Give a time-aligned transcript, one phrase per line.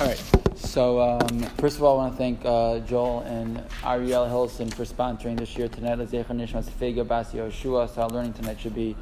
[0.00, 0.22] All right.
[0.56, 4.84] So um, first of all, I want to thank uh, Joel and Ariel Hilson for
[4.86, 5.98] sponsoring this year tonight.
[5.98, 7.94] Lezecha Nishmas Fega Basi Yoshua.
[7.94, 8.96] So our learning tonight should be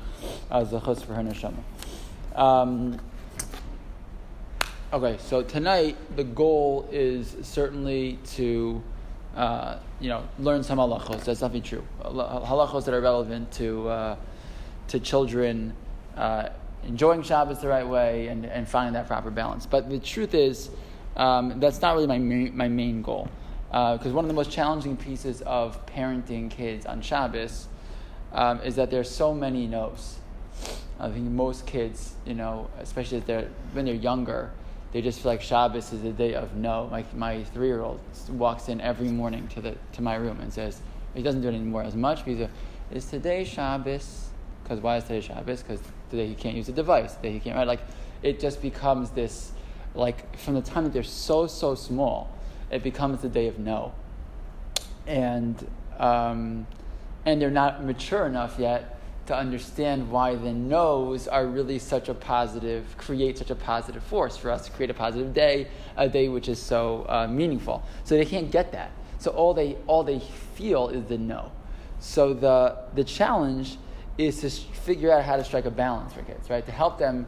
[0.51, 1.63] uh, zechus for her neshama.
[2.35, 2.99] Um,
[4.93, 8.83] okay, so tonight the goal is certainly to
[9.37, 11.23] uh, you know learn some halachos.
[11.23, 11.85] That's definitely true.
[12.03, 14.17] Halachos that are relevant to uh,
[14.89, 15.75] to children.
[16.17, 16.49] Uh,
[16.85, 19.67] enjoying Shabbos the right way and, and finding that proper balance.
[19.67, 20.71] But the truth is,
[21.19, 23.29] um, that's not really my main, my main goal.
[23.69, 27.69] Because uh, one of the most challenging pieces of parenting kids on Shabbos
[28.33, 30.19] um, is that there's so many no's.
[30.99, 34.51] I think most kids, you know, especially they're, when they're younger,
[34.93, 36.89] they just feel like Shabbos is a day of no.
[36.91, 38.01] My, my three year old
[38.31, 40.81] walks in every morning to, the, to my room and says,
[41.15, 42.49] he doesn't do it anymore as much because
[42.91, 44.31] is today Shabbos?
[44.63, 45.63] Because why is today Shabbos?
[45.63, 47.15] Because today he can't use a device.
[47.17, 47.67] Today he can't, right?
[47.67, 47.81] Like,
[48.23, 49.53] it just becomes this
[49.95, 52.37] like from the time that they're so so small,
[52.71, 53.93] it becomes the day of no.
[55.07, 55.67] And
[55.99, 56.67] um,
[57.25, 62.15] and they're not mature enough yet to understand why the no's are really such a
[62.15, 65.69] positive, create such a positive force for us to create a positive day,
[65.99, 67.83] a day which is so uh, meaningful.
[68.05, 68.91] So they can't get that.
[69.19, 71.53] So all they all they feel is the no.
[72.01, 73.77] So the the challenge
[74.17, 76.65] is to figure out how to strike a balance for kids, right?
[76.65, 77.27] To help them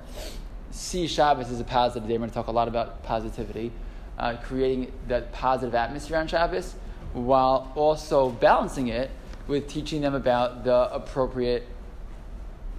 [0.71, 2.15] see Shabbos as a positive day.
[2.15, 3.73] We're going to talk a lot about positivity,
[4.19, 6.75] uh, creating that positive atmosphere on Shabbos,
[7.13, 9.11] while also balancing it
[9.47, 11.67] with teaching them about the appropriate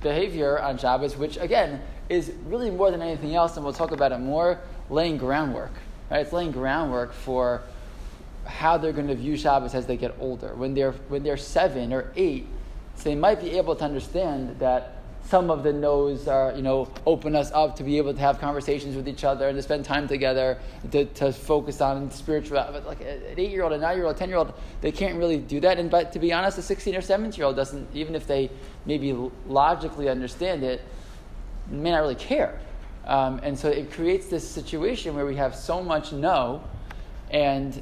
[0.01, 4.11] behavior on Shabbos, which again is really more than anything else, and we'll talk about
[4.11, 5.71] it more, laying groundwork.
[6.09, 6.21] Right?
[6.21, 7.61] It's laying groundwork for
[8.45, 10.53] how they're going to view Shabbos as they get older.
[10.55, 12.47] When they're when they're seven or eight,
[12.95, 16.91] so they might be able to understand that some of the no's are, you know,
[17.05, 19.85] open us up to be able to have conversations with each other and to spend
[19.85, 20.57] time together,
[20.91, 22.57] to, to focus on spiritual.
[22.71, 24.91] But like an eight year old, a nine year old, a 10 year old, they
[24.91, 25.79] can't really do that.
[25.79, 28.49] And but to be honest, a 16 or 17 year old doesn't, even if they
[28.85, 29.13] maybe
[29.47, 30.81] logically understand it,
[31.69, 32.59] may not really care.
[33.05, 36.63] Um, and so it creates this situation where we have so much no
[37.31, 37.81] and,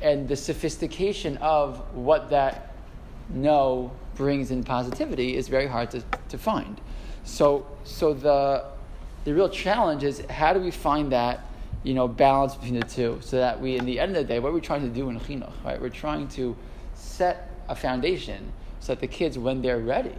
[0.00, 2.74] and the sophistication of what that
[3.30, 6.78] no brings in positivity is very hard to, to find.
[7.24, 8.66] So, so the,
[9.24, 11.40] the real challenge is how do we find that
[11.84, 14.38] you know, balance between the two so that we, in the end of the day,
[14.38, 15.80] what are we trying to do in chinuch, right?
[15.80, 16.54] We're trying to
[16.92, 20.14] set a foundation so that the kids, when they're ready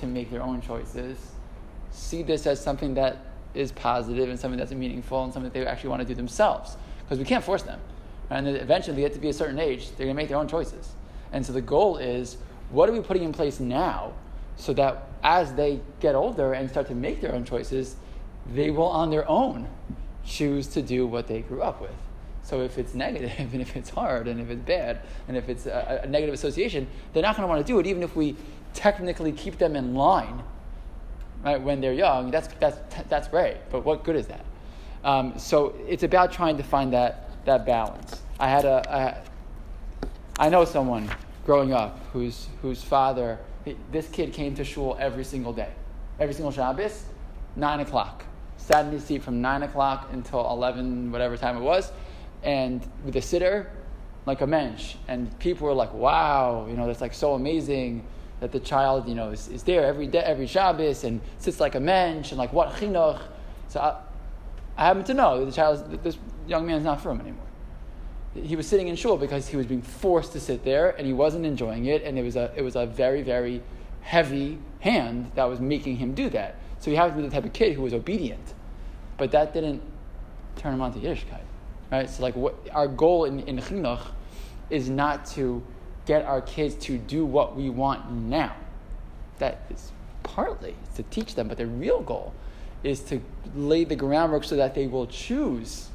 [0.00, 1.18] to make their own choices,
[1.90, 3.18] see this as something that
[3.52, 6.78] is positive and something that's meaningful and something that they actually want to do themselves.
[7.04, 7.80] Because we can't force them.
[8.30, 10.48] And eventually, they get to be a certain age, they're going to make their own
[10.48, 10.94] choices.
[11.32, 12.38] And so the goal is
[12.72, 14.12] what are we putting in place now
[14.56, 17.96] so that as they get older and start to make their own choices,
[18.52, 19.68] they will on their own
[20.24, 21.94] choose to do what they grew up with.
[22.42, 25.66] So if it's negative and if it's hard and if it's bad and if it's
[25.66, 28.36] a, a negative association, they're not going to want to do it, even if we
[28.74, 30.42] technically keep them in line.
[31.44, 32.78] Right when they're young, that's that's
[33.08, 33.56] that's great.
[33.68, 34.44] But what good is that?
[35.02, 38.22] Um, so it's about trying to find that that balance.
[38.38, 39.24] I had a
[40.38, 41.10] I, I know someone
[41.44, 43.38] growing up whose, whose father,
[43.90, 45.70] this kid came to shul every single day,
[46.18, 47.04] every single Shabbos,
[47.56, 48.24] 9 o'clock.
[48.56, 51.90] Sat in his seat from 9 o'clock until 11, whatever time it was,
[52.42, 53.70] and with a sitter,
[54.24, 54.94] like a mensch.
[55.08, 58.06] And people were like, wow, you know, that's like so amazing
[58.38, 61.74] that the child, you know, is, is there every day, every Shabbos and sits like
[61.74, 63.20] a mensch and like what chinuch.
[63.68, 64.00] So I,
[64.76, 67.46] I happen to know that the child, this young man is not from anymore
[68.34, 71.12] he was sitting in shul because he was being forced to sit there and he
[71.12, 73.62] wasn't enjoying it and it was a, it was a very, very
[74.00, 76.56] heavy hand that was making him do that.
[76.80, 78.54] So he happened to be the type of kid who was obedient.
[79.18, 79.82] But that didn't
[80.56, 81.40] turn him on to Yiddishkeit.
[81.90, 82.08] Right?
[82.08, 84.06] So like what our goal in, in chinuch
[84.70, 85.62] is not to
[86.06, 88.56] get our kids to do what we want now.
[89.38, 89.92] That is
[90.22, 92.32] partly to teach them, but the real goal
[92.82, 93.20] is to
[93.54, 95.88] lay the groundwork so that they will choose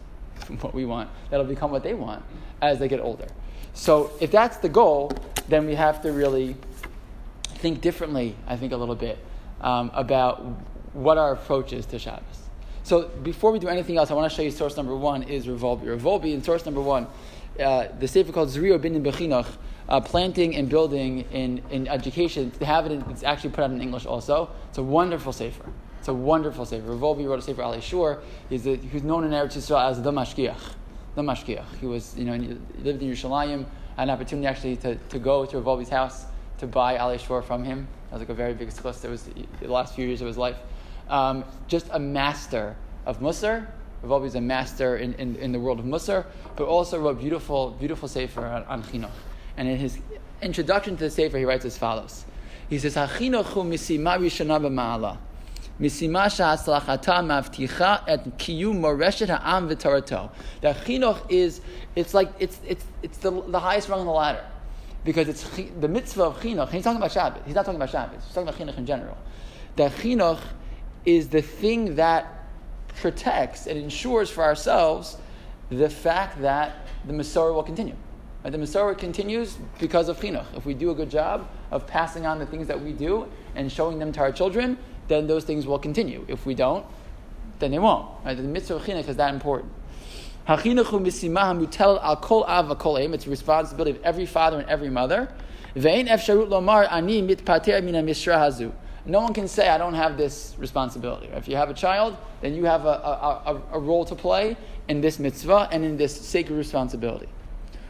[0.61, 2.23] what we want, that'll become what they want
[2.61, 3.27] as they get older.
[3.73, 5.11] So if that's the goal,
[5.47, 6.55] then we have to really
[7.55, 9.17] think differently, I think, a little bit
[9.61, 10.43] um, about
[10.93, 12.47] what our approach is to Shabbos.
[12.83, 15.47] So before we do anything else, I want to show you source number one is
[15.47, 15.83] Rav Wolbe.
[15.83, 17.07] Revolbi in source number one,
[17.59, 19.47] uh, the sefer called Zrio Bin Bechinach,
[19.89, 22.51] uh, planting and building in, in education.
[22.51, 24.49] To have it, in, it's actually put out in English also.
[24.69, 25.65] It's a wonderful sefer.
[26.07, 26.93] It's a wonderful sefer.
[26.93, 28.21] Rav Wolbe wrote a sefer Alei Shur.
[28.47, 30.55] He's, a, he's known in Eretz Yisrael as the Mashgiach.
[31.15, 31.65] The Mashgiach.
[31.81, 33.65] He was, you know, he lived in Yerushalayim.
[33.97, 36.23] Had an opportunity actually to, to go to Rav Wolbe's house
[36.59, 37.89] to buy Alei Shur from him.
[38.05, 39.03] That was like a very big success.
[39.03, 40.55] It was the last few years of his life.
[41.09, 43.67] Um, just a master of Musar
[44.01, 46.25] Rav is a master in, in, in, the world of Musar,
[46.55, 49.11] but also wrote beautiful, beautiful sefer on, on chinuch.
[49.57, 49.99] And in his
[50.41, 52.23] introduction to the sefer, he writes as follows.
[52.69, 55.17] He says, "Hachinuch hu misima rishana b'ma'ala."
[59.67, 60.31] V'torato.
[60.61, 61.61] The chinuch is,
[61.95, 64.43] it's like, it's, it's, it's the, the highest rung on the ladder.
[65.03, 65.43] Because it's
[65.79, 68.49] the mitzvah of chinuch, he's talking about Shabbat, he's not talking about Shabbat, he's talking
[68.49, 69.17] about chinuch in general.
[69.75, 70.41] The chinuch
[71.05, 72.45] is the thing that
[72.99, 75.17] protects and ensures for ourselves
[75.69, 77.95] the fact that the Masorah will continue.
[78.43, 78.51] Right?
[78.51, 80.45] The Masorah continues because of chinuch.
[80.55, 83.71] If we do a good job of passing on the things that we do and
[83.71, 84.77] showing them to our children,
[85.07, 86.25] then those things will continue.
[86.27, 86.85] If we don't,
[87.59, 88.07] then they won't.
[88.23, 88.35] Right?
[88.35, 89.71] The mitzvah of chinuch is that important.
[90.49, 90.65] It's
[93.25, 95.29] a responsibility of every father and every mother.
[99.05, 101.27] No one can say, I don't have this responsibility.
[101.33, 104.57] If you have a child, then you have a, a, a, a role to play
[104.87, 107.27] in this mitzvah and in this sacred responsibility.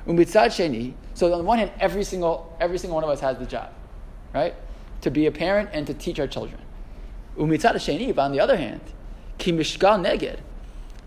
[0.06, 3.72] So on the one hand, every single, every single one of us has the job,
[4.34, 4.56] right?
[5.02, 6.62] To be a parent and to teach our children.
[7.38, 8.81] Umitzad sheni, but on the other hand,
[9.38, 10.39] ki mishgal neged,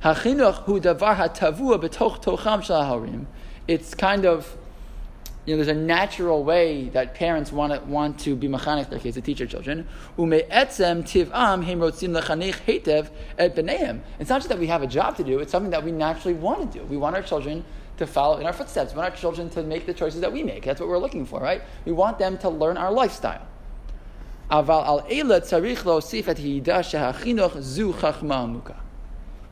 [0.02, 3.26] hachinuch hu davar hatavua betoch tocham shel
[3.66, 4.56] It's kind of
[5.46, 8.98] you know, there's a natural way that parents want to, want to be mechanech their
[8.98, 9.88] kids, to teach their children.
[10.18, 10.98] It's not
[14.38, 16.78] just that we have a job to do, it's something that we naturally want to
[16.78, 16.84] do.
[16.84, 17.64] We want our children
[17.96, 18.92] to follow in our footsteps.
[18.92, 20.64] We want our children to make the choices that we make.
[20.64, 21.62] That's what we're looking for, right?
[21.86, 23.46] We want them to learn our lifestyle.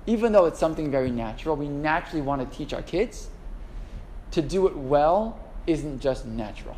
[0.06, 3.28] Even though it's something very natural, we naturally want to teach our kids
[4.32, 6.76] to do it well isn't just natural.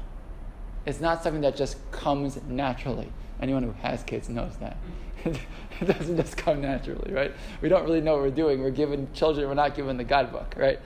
[0.84, 3.10] It's not something that just comes naturally.
[3.40, 4.76] Anyone who has kids knows that.
[5.24, 7.32] it doesn't just come naturally, right?
[7.60, 8.60] We don't really know what we're doing.
[8.60, 10.78] We're given children, we're not given the guidebook, right?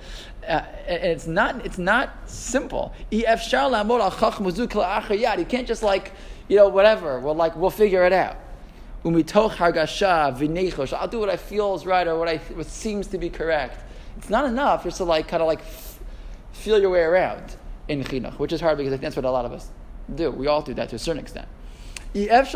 [0.46, 2.92] Uh, it's not, it's not simple.
[3.10, 3.40] You can't
[5.66, 6.12] just like,
[6.48, 7.20] you know, whatever.
[7.20, 8.36] We'll like, we'll figure it out.
[9.04, 13.80] I'll do what I feel is right or what I what seems to be correct.
[14.16, 15.60] It's not enough just to like kind of like
[16.52, 17.56] feel your way around
[17.88, 19.68] in chinuch, which is hard because I think that's what a lot of us
[20.14, 20.30] do.
[20.30, 21.48] We all do that to a certain extent.
[22.14, 22.46] You can't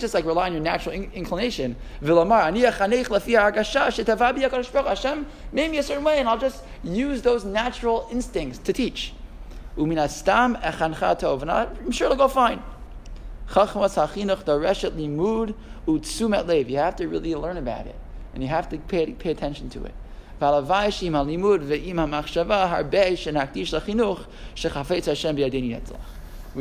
[0.00, 1.76] just like rely on your natural inclination.
[4.86, 9.12] Hashem made me a certain way, and I'll just use those natural instincts to teach.
[9.80, 10.12] And I'm
[11.90, 12.62] sure it'll go fine.
[13.48, 15.54] Chachmas hachinuch dareshet limud
[15.86, 16.68] utsumet lev.
[16.68, 17.96] You have to really learn about it,
[18.34, 19.94] and you have to pay, pay attention to it.
[20.40, 20.90] We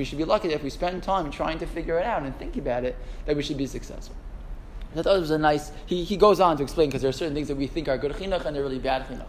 [0.03, 2.57] should be lucky that if we spend time trying to figure it out and think
[2.57, 4.15] about it, that we should be successful.
[4.95, 5.71] I thought it was a nice.
[5.85, 7.97] He, he goes on to explain because there are certain things that we think are
[7.97, 9.27] good chinuch and they're really bad chinuch.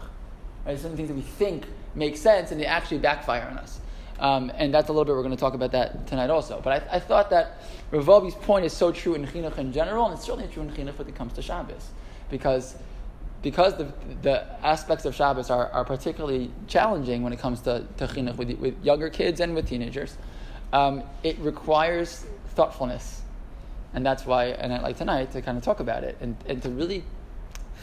[0.65, 0.77] Right?
[0.77, 1.65] Certain things that we think
[1.95, 3.80] make sense and they actually backfire on us.
[4.21, 6.61] Um, and that's a little bit, we're going to talk about that tonight also.
[6.63, 7.59] But I, I thought that
[7.89, 10.69] Rav Wolbe's point is so true in chinuch in general, and it's certainly true in
[10.69, 11.89] chinuch when it comes to Shabbos.
[12.29, 12.75] Because
[13.41, 13.91] because the,
[14.21, 18.51] the aspects of Shabbos are, are particularly challenging when it comes to, to chinuch with,
[18.59, 20.15] with younger kids and with teenagers,
[20.73, 23.21] um, it requires thoughtfulness.
[23.93, 26.61] And that's why, and I'd like tonight to kind of talk about it and, and
[26.61, 27.03] to really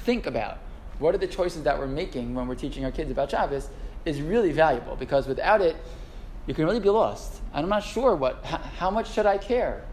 [0.05, 0.59] think about
[1.01, 3.69] what are the choices that we're making when we're teaching our kids about Shabbos
[4.05, 5.77] is really valuable because without it,
[6.49, 7.43] you can really be lost.
[7.53, 9.85] And I'm not sure what, how, much should I care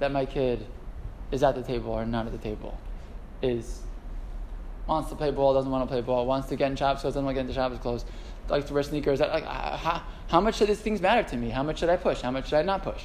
[0.00, 0.64] that my kid
[1.32, 2.78] is at the table or not at the table?
[3.40, 3.80] Is
[4.86, 7.14] wants to play ball, doesn't want to play ball, wants to get in Shabbos clothes,
[7.14, 8.04] doesn't want to get into Shabbos clothes,
[8.50, 9.20] likes to wear sneakers.
[9.20, 11.48] Like, how, how much should these things matter to me?
[11.48, 12.20] How much should I push?
[12.20, 13.02] How much should I not push?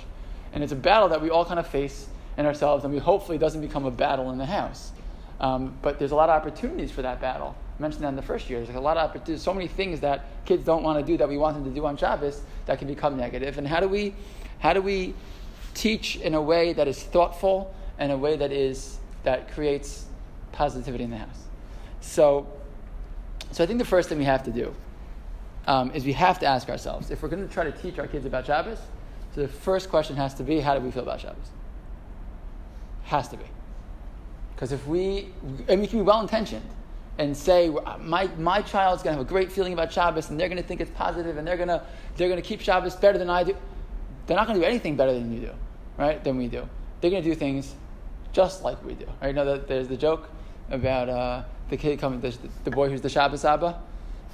[0.51, 3.37] And it's a battle that we all kind of face in ourselves, and we hopefully
[3.37, 4.91] doesn't become a battle in the house.
[5.39, 7.55] Um, but there's a lot of opportunities for that battle.
[7.79, 8.59] Mentioned that in the first year.
[8.59, 11.17] There's like a lot of opportunities, so many things that kids don't want to do
[11.17, 13.57] that we want them to do on Shabbos that can become negative.
[13.57, 14.13] And how do we,
[14.59, 15.15] how do we
[15.75, 20.05] teach in a way that is thoughtful and a way that is that creates
[20.51, 21.43] positivity in the house?
[22.01, 22.48] So,
[23.51, 24.75] so I think the first thing we have to do
[25.65, 28.07] um, is we have to ask ourselves if we're going to try to teach our
[28.07, 28.79] kids about Shabbos.
[29.36, 31.48] So the first question has to be, how do we feel about Shabbos?
[33.03, 33.45] Has to be,
[34.53, 35.29] because if we
[35.69, 36.69] and we can be well intentioned
[37.19, 40.49] and say my my child's going to have a great feeling about Shabbos and they're
[40.49, 41.83] going to think it's positive and they're going to
[42.15, 43.55] they're going to keep Shabbos better than I do.
[44.25, 45.51] They're not going to do anything better than you do,
[45.97, 46.23] right?
[46.23, 46.67] Than we do.
[47.01, 47.75] They're going to do things
[48.33, 49.05] just like we do.
[49.21, 49.35] Right?
[49.35, 50.29] That there's the joke
[50.71, 51.09] about.
[51.09, 53.79] Uh, the kid comes, the, the boy who's the Shabbos Abba,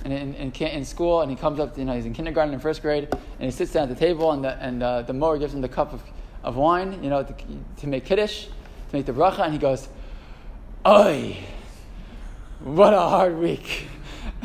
[0.03, 2.59] and in, in, in, school, and he comes up, you know, he's in kindergarten in
[2.59, 5.39] first grade, and he sits down at the table, and the, and uh, the morah
[5.39, 6.01] gives him the cup of,
[6.43, 7.35] of wine, you know, to,
[7.77, 9.89] to make kiddush, to make the bracha, and he goes,
[10.87, 11.37] Oy,
[12.59, 13.87] what a hard week.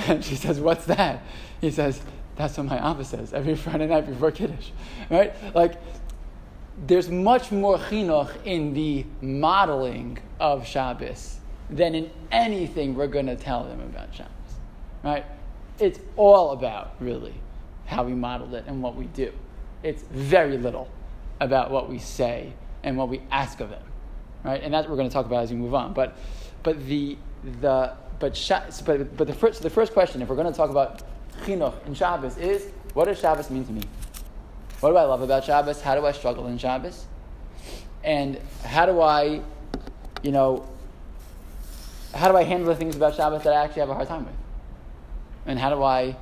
[0.07, 1.23] And she says, What's that?
[1.61, 2.01] He says,
[2.37, 4.71] That's what my Abba says every Friday night before Kiddush.
[5.11, 5.35] Right?
[5.55, 5.75] Like,
[6.87, 11.39] there's much more chinuch in the modeling of Shabbos
[11.69, 14.33] than in anything we're going to tell them about Shabbos.
[15.03, 15.25] Right?
[15.79, 17.35] It's all about, really,
[17.87, 19.33] how we modeled it and what we do.
[19.83, 20.89] It's very little
[21.41, 22.53] about what we say
[22.83, 23.83] and what we ask of them.
[24.45, 24.63] Right?
[24.63, 25.93] And that's what we're going to talk about as we move on.
[25.93, 26.17] But,
[26.63, 28.39] but the, the, but,
[28.85, 31.03] but, but the, first, the first question, if we're going to talk about
[31.43, 33.83] chinuch in Shabbos, is what does Shabbos mean to me?
[34.81, 35.81] What do I love about Shabbos?
[35.81, 37.07] How do I struggle in Shabbos?
[38.03, 39.43] And how do I,
[40.23, 40.67] you know,
[42.15, 44.25] how do I handle the things about Shabbos that I actually have a hard time
[44.25, 44.35] with?
[45.47, 46.17] And how do I,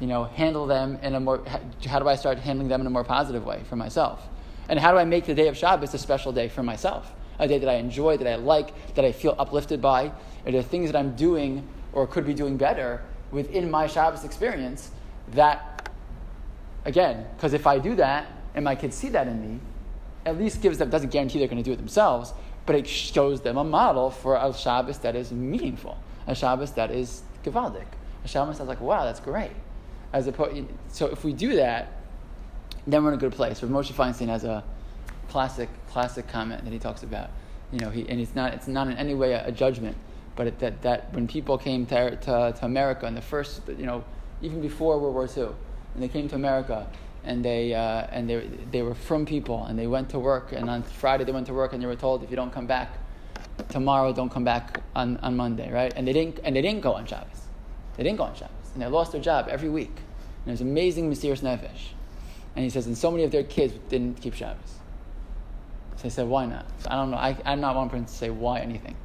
[0.00, 1.44] you know, handle them in a more,
[1.86, 4.26] how do I start handling them in a more positive way for myself?
[4.68, 7.10] And how do I make the day of Shabbos a special day for myself?
[7.38, 10.12] A day that I enjoy, that I like, that I feel uplifted by?
[10.46, 14.90] Are there things that I'm doing or could be doing better within my Shabbos experience
[15.32, 15.90] that,
[16.84, 19.60] again, because if I do that and my kids see that in me,
[20.26, 22.32] at least gives them, doesn't guarantee they're going to do it themselves,
[22.66, 26.90] but it shows them a model for a Shabbos that is meaningful, a Shabbos that
[26.90, 27.86] is gewaldic,
[28.24, 29.52] a Shabbos that's like, wow, that's great.
[30.12, 31.92] As opposed, so if we do that,
[32.86, 33.62] then we're in a good place.
[33.62, 34.64] Rav Moshe Feinstein has a
[35.28, 37.30] classic, classic comment that he talks about.
[37.72, 39.96] You know, he, and it's not, it's not in any way a, a judgment,
[40.36, 43.86] but it, that, that when people came to, to, to America in the first, you
[43.86, 44.04] know,
[44.40, 45.54] even before World War II,
[45.94, 46.88] and they came to America,
[47.24, 50.70] and they uh, and they they were from people, and they went to work, and
[50.70, 52.92] on Friday they went to work, and they were told if you don't come back
[53.68, 55.92] tomorrow, don't come back on, on Monday, right?
[55.96, 57.42] And they didn't and they didn't go on Shabbos,
[57.96, 59.94] they didn't go on Shabbos, and they lost their job every week.
[60.44, 61.92] And it was amazing, mesirus nefesh.
[62.56, 64.77] And he says, and so many of their kids didn't keep Shabbos.
[65.98, 66.64] So I said, why not?
[66.80, 67.16] So I don't know.
[67.16, 68.96] I, I'm not one person to say why anything.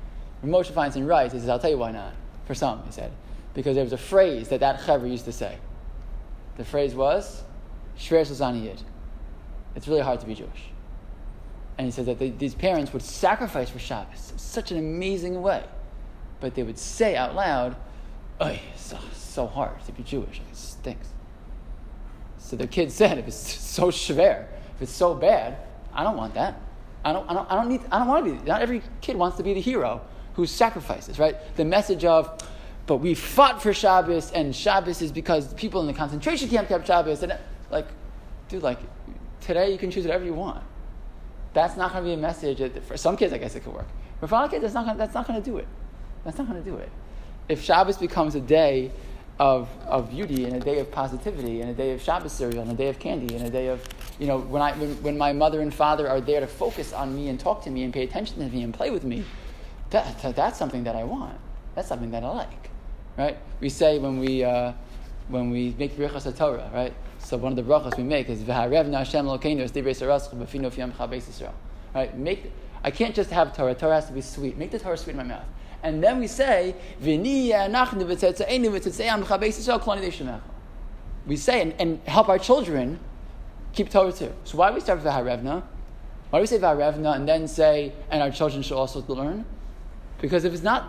[0.41, 2.13] When Moshe Feinstein writes, he says, I'll tell you why not.
[2.45, 3.12] For some, he said,
[3.55, 5.57] because there was a phrase that that chaver used to say.
[6.57, 7.43] The phrase was,
[7.97, 8.81] Shver Yid.
[9.75, 10.69] It's really hard to be Jewish.
[11.79, 15.41] And he said that they, these parents would sacrifice for Shabbos in such an amazing
[15.41, 15.63] way.
[16.39, 17.75] But they would say out loud,
[18.39, 20.41] Oy, it's so, so hard to be Jewish.
[20.51, 21.07] It stinks.
[22.38, 24.45] So their kid said, if it's so shver,
[24.75, 25.57] if it's so bad,
[25.93, 26.59] I don't want that.
[27.05, 29.15] I don't, I don't, I don't need, I don't want to be, not every kid
[29.15, 30.01] wants to be the hero
[30.36, 31.36] who sacrifices, right?
[31.55, 32.41] The message of,
[32.86, 36.88] but we fought for Shabbos, and Shabbos is because people in the concentration camp kept
[36.88, 37.24] Shabbos.
[37.24, 37.38] And
[37.69, 37.88] like,
[38.50, 38.79] dude, like,
[39.41, 40.63] today you can choose whatever you want.
[41.53, 42.57] That's not going to be a message.
[42.57, 43.88] That, for some kids, I guess it could work.
[44.19, 45.67] But for other kids, that's not gonna, that's not going to do it.
[46.25, 46.89] That's not going to do it.
[47.48, 48.91] If Shabbos becomes a day
[49.39, 52.72] of, of beauty and a day of positivity and a day of Shabbos cereal and
[52.72, 53.83] a day of candy and a day of,
[54.24, 57.15] you know, when, I, when, when my mother and father are there to focus on
[57.15, 59.24] me and talk to me and pay attention to me and play with me,
[59.89, 61.38] that, that that's something that I want.
[61.75, 62.63] That's something that I like
[63.18, 63.38] right?
[63.60, 64.74] We say when we uh,
[65.27, 66.94] when we make birchas Torah, right?
[67.20, 69.63] So one of the brachas we make is v'harevna Hashem b'finu
[70.62, 71.53] Yisrael.
[71.94, 72.18] Right?
[72.18, 72.51] Make
[72.84, 73.75] I can't just have Torah.
[73.75, 74.58] Torah has to be sweet.
[74.58, 75.46] Make the Torah sweet in my mouth.
[75.84, 76.75] And then we say
[81.25, 83.00] We say and, and help our children
[83.74, 84.32] keep Torah too.
[84.44, 85.63] So why do we start with v'harevna?
[86.30, 89.46] Why do we say v'harevna and then say and our children should also learn?
[90.20, 90.86] Because if it's not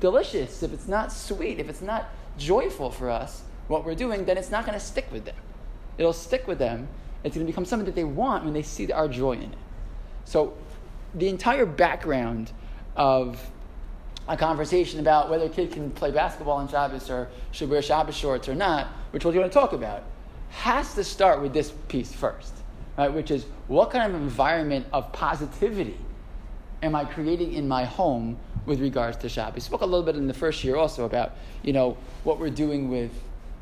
[0.00, 4.36] delicious, if it's not sweet, if it's not joyful for us, what we're doing, then
[4.36, 5.34] it's not going to stick with them.
[5.98, 6.88] It'll stick with them.
[7.24, 9.58] It's going to become something that they want when they see our joy in it.
[10.24, 10.56] So,
[11.14, 12.52] the entire background
[12.94, 13.50] of
[14.28, 18.14] a conversation about whether a kid can play basketball on Shabbos or should wear Shabbos
[18.14, 20.02] shorts or not, which we're going to talk about,
[20.56, 22.54] has to start with this piece first,
[22.96, 23.12] right?
[23.12, 25.98] Which is what kind of environment of positivity
[26.82, 29.54] am I creating in my home with regards to Shabbos.
[29.54, 32.50] We spoke a little bit in the first year also about, you know, what we're
[32.50, 33.12] doing with,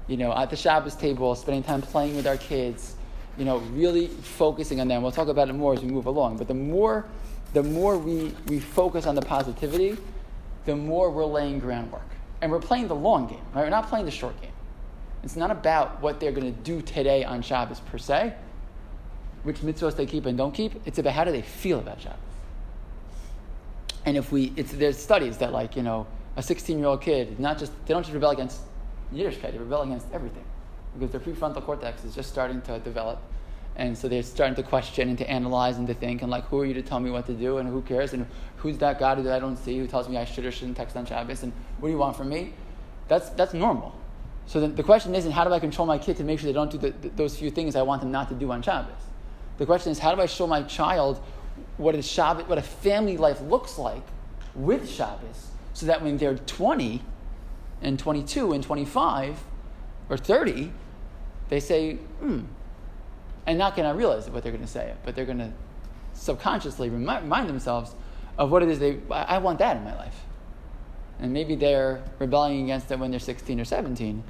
[0.07, 2.95] you know, at the Shabbos table, spending time playing with our kids,
[3.37, 5.03] you know, really focusing on them.
[5.03, 6.37] We'll talk about it more as we move along.
[6.37, 7.07] But the more,
[7.55, 9.99] the more we, we focus on the positivity,
[10.65, 12.09] the more we're laying groundwork.
[12.41, 13.63] And we're playing the long game, right?
[13.63, 14.53] We're not playing the short game.
[15.25, 18.35] It's not about what they're going to do today on Shabbos per se,
[19.43, 20.75] which mitzvahs they keep and don't keep.
[20.85, 22.19] It's about how do they feel about Shabbos.
[24.05, 27.41] And if we, it's, there's studies that like, you know, a 16 year old kid,
[27.41, 28.61] not just, they don't just rebel against
[29.15, 30.45] Yiddishkeit, they rebel against everything.
[30.99, 33.19] Because their prefrontal cortex is just starting to develop.
[33.77, 36.61] And so they're starting to question and to analyze and to think, and like, who
[36.61, 38.27] are you to tell me what to do, and who cares, and
[38.59, 40.97] who's that God that I don't see who tells me I should or shouldn't text
[40.97, 42.53] on Shabbos, and what do you want from me?
[43.09, 43.99] That's, that's normal.
[44.47, 46.53] So then the question isn't how do I control my kid to make sure they
[46.53, 48.93] don't do the, the, those few things I want them not to do on Shabbos?
[49.59, 51.23] The question is how do I show my child
[51.77, 54.03] what a Shabbat, what a family life looks like
[54.55, 57.03] with Shabbos, so that when they're 20
[57.83, 59.43] and 22 and 25
[60.09, 60.73] or 30,
[61.49, 62.41] they say, hmm,
[63.47, 65.53] and not going to realize what they're going to say, but they're going to
[66.15, 67.95] subconsciously remind themselves
[68.39, 70.17] of what it is they, I want that in my life.
[71.21, 74.23] And maybe they're rebelling against it when they're 16 or 17.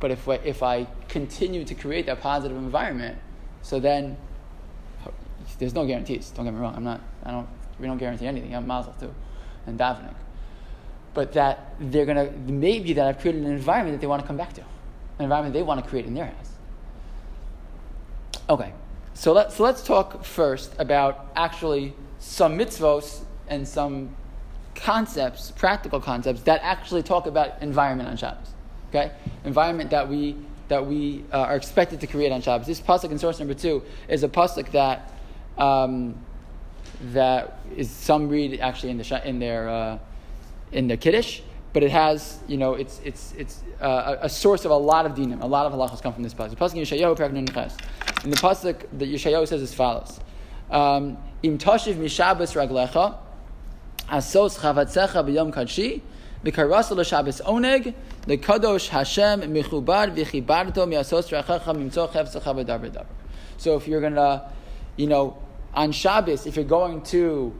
[0.00, 3.18] But if, if I continue to create that positive environment,
[3.62, 4.16] so then
[5.58, 6.30] there's no guarantees.
[6.30, 6.74] Don't get me wrong.
[6.76, 8.54] I'm not, I don't, we don't guarantee anything.
[8.54, 9.14] I'm mazel too,
[9.66, 10.14] and davening.
[11.14, 14.26] But that they're going to, maybe that I've created an environment that they want to
[14.26, 16.50] come back to, an environment they want to create in their house.
[18.48, 18.72] Okay,
[19.14, 24.14] so, let, so let's talk first about actually some mitzvos and some
[24.76, 28.48] concepts, practical concepts that actually talk about environment on Shabbos.
[28.90, 29.10] Okay,
[29.44, 30.36] environment that we
[30.68, 32.66] that we uh, are expected to create on Shabbos.
[32.66, 35.12] This pasuk in source number two is a pasuk that
[35.58, 36.14] um,
[37.12, 39.98] that is some read actually in the in their uh,
[40.72, 41.40] in the kiddush,
[41.72, 45.06] but it has you know it's it's it's uh, a, a, source of a lot
[45.06, 45.42] of dinim.
[45.42, 46.50] A lot of halachas come from this pasuk.
[46.50, 50.20] The pasuk in Yeshayahu In the pasuk the Yeshayahu says as follows:
[50.70, 53.18] um, Im tashiv mishabes raglecha
[54.08, 56.02] asos chavatzecha b'yom kadshi
[56.44, 57.94] v'karasa l'shabes oneg
[58.26, 63.06] kadosh Hashem michubad v'chibarto miasos rachacha mimtzo chevzecha v'daber daber.
[63.58, 64.52] So if you're gonna,
[64.96, 65.38] you know,
[65.74, 67.54] on Shabbos, if you're going to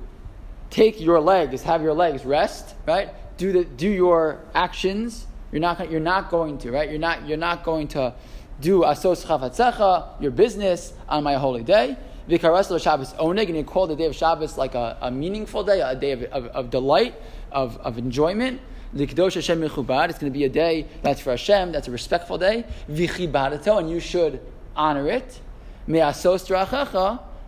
[0.70, 3.10] take your legs, have your legs rest, right?
[3.36, 5.26] Do the do your actions.
[5.52, 6.88] You're not you're not going to right.
[6.88, 8.14] You're not you're not going to
[8.60, 11.96] do asos chavatzecha your business on my holy day.
[12.28, 15.80] Vikaras Shabbos oneg, and you call the day of Shabbos like a, a meaningful day,
[15.80, 17.14] a day of, of, of delight,
[17.52, 18.61] of, of enjoyment.
[18.92, 21.92] The Kedosh Hashem Mechubad, it's going to be a day that's for Hashem, that's a
[21.92, 22.64] respectful day.
[22.90, 24.40] Vichibadato, and you should
[24.75, 25.40] honor it.
[25.87, 26.50] Me'asos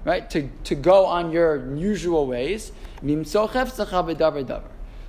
[0.05, 2.71] right, to, to go on your usual ways.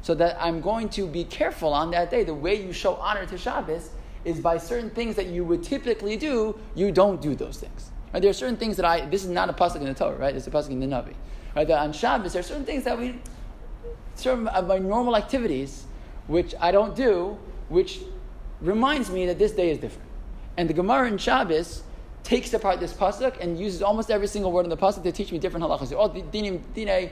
[0.02, 2.24] So that I'm going to be careful on that day.
[2.24, 3.92] The way you show honor to Shabbos
[4.26, 7.89] is by certain things that you would typically do, you don't do those things.
[8.14, 8.22] Right?
[8.22, 10.36] There are certain things that I, this is not a pasuk in the Torah, right?
[10.36, 11.14] It's a pasuk in the Navi.
[11.56, 11.68] Right?
[11.68, 13.20] That on Shabbos, there are certain things that we,
[14.16, 15.86] certain of my normal activities,
[16.28, 17.38] which I don't do,
[17.70, 18.00] which
[18.62, 20.08] reminds me that this day is different.
[20.58, 21.84] And the Gemara in Shabbos
[22.24, 25.32] takes apart this pasuk and uses almost every single word in the pasuk to teach
[25.32, 25.94] me different halachas.
[25.98, 27.10] Oh, dine, dine,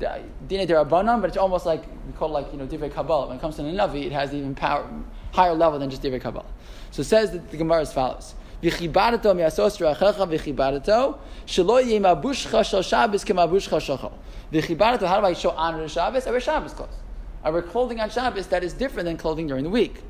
[0.00, 3.28] dine derabanan, but it's almost like we call it like you know divrei kabbalah.
[3.28, 4.88] When it comes to the navi, it has even power,
[5.32, 6.46] higher level than just divrei kabbalah.
[6.90, 12.82] So it says that the Gemara as follows: V'chibadato mi'asos rachecha v'chibadato shelo yemabushcha shel
[12.82, 14.12] Shabbos kemabushcha shalcho.
[14.52, 15.06] V'chibadato.
[15.06, 16.26] How do I show honor to Shabbos?
[16.26, 16.96] I wear Shabbos clothes.
[17.44, 20.02] I wear clothing on Shabbos that is different than clothing during the week.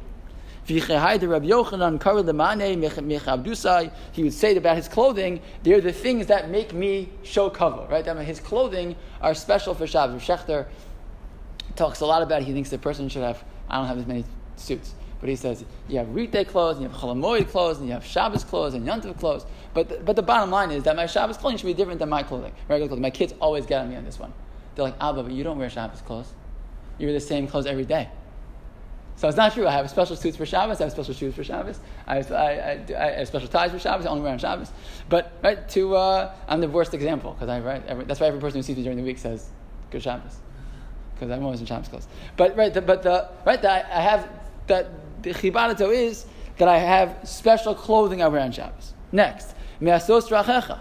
[0.64, 0.96] He would say
[4.56, 8.04] about his clothing, they're the things that make me show cover, right?
[8.04, 10.20] That his clothing are special for Shabbos.
[10.20, 10.66] Shechter
[11.74, 12.44] talks a lot about it.
[12.44, 14.92] He thinks the person should have, I don't have as many suits.
[15.20, 17.92] But he says you have weekday clothes, and you have chol hamoed clothes, and you
[17.92, 19.46] have Shabbos clothes, and Yontif clothes.
[19.74, 22.09] But the, but the bottom line is that my Shabbos clothing should be different than
[22.09, 23.02] my clothing, regular clothing.
[23.02, 24.33] My kids always get on me on this one.
[24.74, 26.33] They're like, Abba, but you don't wear Shabbos clothes.
[26.98, 28.09] You wear the same clothes every day.
[29.16, 29.66] So it's not true.
[29.66, 30.81] I have special suits for Shabbos.
[30.81, 31.81] I have special shoes for Shabbos.
[32.07, 34.07] I have, I, I, I have special ties for Shabbos.
[34.07, 34.70] I only wear on Shabbos.
[35.09, 38.07] But right to, uh, I'm the worst example because right.
[38.07, 39.50] That's why every person who sees me during the week says,
[39.90, 40.37] "Good Shabbos,"
[41.14, 42.07] because I'm always in Shabbos clothes.
[42.37, 44.28] But right, the, but the right that I have
[44.68, 44.88] that
[45.22, 46.26] the chibadato is
[46.59, 48.94] that I have special clothing I wear on Shabbos.
[49.12, 50.81] Next, me'asos rachecha.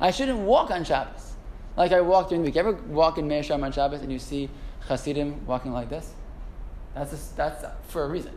[0.00, 1.32] I shouldn't walk on Shabbos.
[1.76, 2.56] Like I walk during the week.
[2.56, 4.48] Ever walk in Meir on Shabbos and you see
[4.88, 6.14] Hasidim walking like this?
[6.94, 8.32] That's, a, that's for a reason.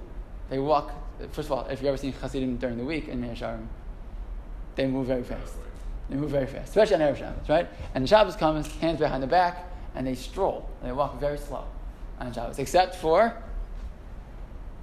[0.50, 0.92] They walk,
[1.32, 3.60] first of all, if you've ever seen Hasidim during the week in Meir
[4.76, 5.54] they move very fast.
[6.10, 7.70] They move very fast, especially on Erev Shabbos, right?
[7.96, 10.70] And Shabbos comes, hands behind the back, and they stroll.
[10.82, 11.66] And they walk very slow
[12.28, 13.34] on Shabbos, except for,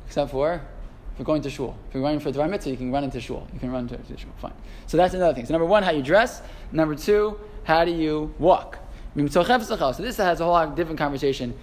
[0.06, 1.76] except for, if you're going to shul.
[1.88, 3.46] If you're running for Dvar Mitzvah, you can run into shul.
[3.52, 4.30] You can run to, to shul.
[4.38, 4.52] Fine.
[4.86, 5.46] So that's another thing.
[5.46, 6.42] So number one, how you dress.
[6.72, 8.78] Number two, how do you walk.
[9.16, 11.54] So this has a whole lot of different conversation.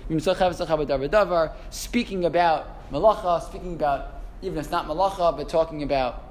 [1.69, 6.23] Speaking about malacha, speaking about even if it's not malacha, but talking about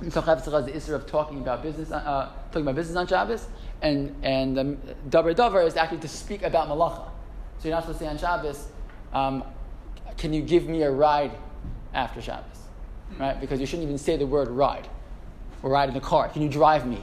[0.00, 3.46] is the issue of talking about business, uh, talking about business on Shabbos,
[3.82, 7.08] and and um, davar davar is actually to speak about malacha.
[7.58, 8.68] So you're not supposed to say on Shabbos,
[9.12, 9.44] um,
[10.16, 11.32] can you give me a ride
[11.94, 12.44] after Shabbos?
[13.18, 13.40] Right?
[13.40, 14.88] Because you shouldn't even say the word ride
[15.62, 16.28] or ride in the car.
[16.28, 17.02] Can you drive me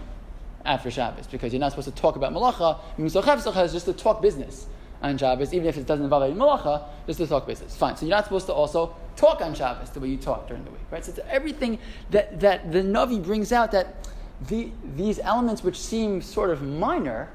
[0.63, 1.27] after Shabbos?
[1.27, 2.79] Because you're not supposed to talk about malacha.
[2.97, 4.67] Misochev is just to talk business
[5.01, 7.75] on Shabbos, even if it doesn't involve any malacha, just to talk business.
[7.75, 7.97] Fine.
[7.97, 10.71] So you're not supposed to also talk on Shabbos the way you talk during the
[10.71, 11.03] week, right?
[11.03, 11.79] So everything
[12.11, 14.07] that, that the Navi brings out that
[14.47, 17.29] the, these elements which seem sort of minor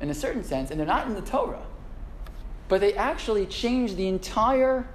[0.00, 1.62] in a certain sense, and they're not in the Torah,
[2.68, 4.86] but they actually change the entire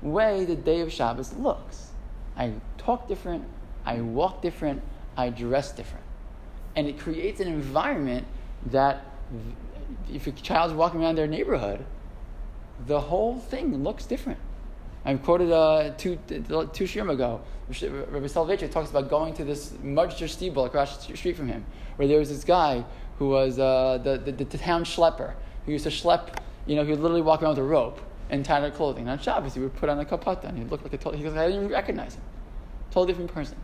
[0.00, 1.90] way the day of Shabbos looks.
[2.36, 3.44] I talk different,
[3.84, 4.82] I walk different,
[5.16, 6.04] I dress different.
[6.74, 8.26] And it creates an environment
[8.66, 9.04] that
[10.12, 11.84] if a child's walking around their neighborhood,
[12.86, 14.38] the whole thing looks different.
[15.04, 17.40] I quoted uh, two, two shiurim ago.
[17.68, 21.64] Rabbi Soloveitchik talks about going to this Mudger Stiebel across the street from him,
[21.96, 22.84] where there was this guy
[23.18, 26.90] who was uh, the, the, the, town schlepper, who used to schlep, you know, he
[26.90, 29.02] would literally walk around with a rope and tattered clothing.
[29.02, 31.18] And on Shabbos, he would put on a kapata, and he looked like a total,
[31.18, 32.22] he goes, I didn't even recognize him.
[32.90, 33.56] Totally different person.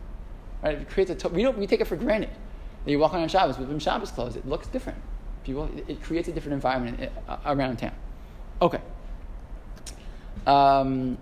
[0.61, 0.77] Right?
[0.79, 2.29] It creates a, to- we, don't, we take it for granted
[2.85, 4.35] that you walk around on Shabbos with Shabbos clothes.
[4.35, 4.99] It looks different.
[5.43, 7.93] People, it, it creates a different environment uh, around town.
[8.61, 8.81] Okay.
[10.45, 11.17] Um,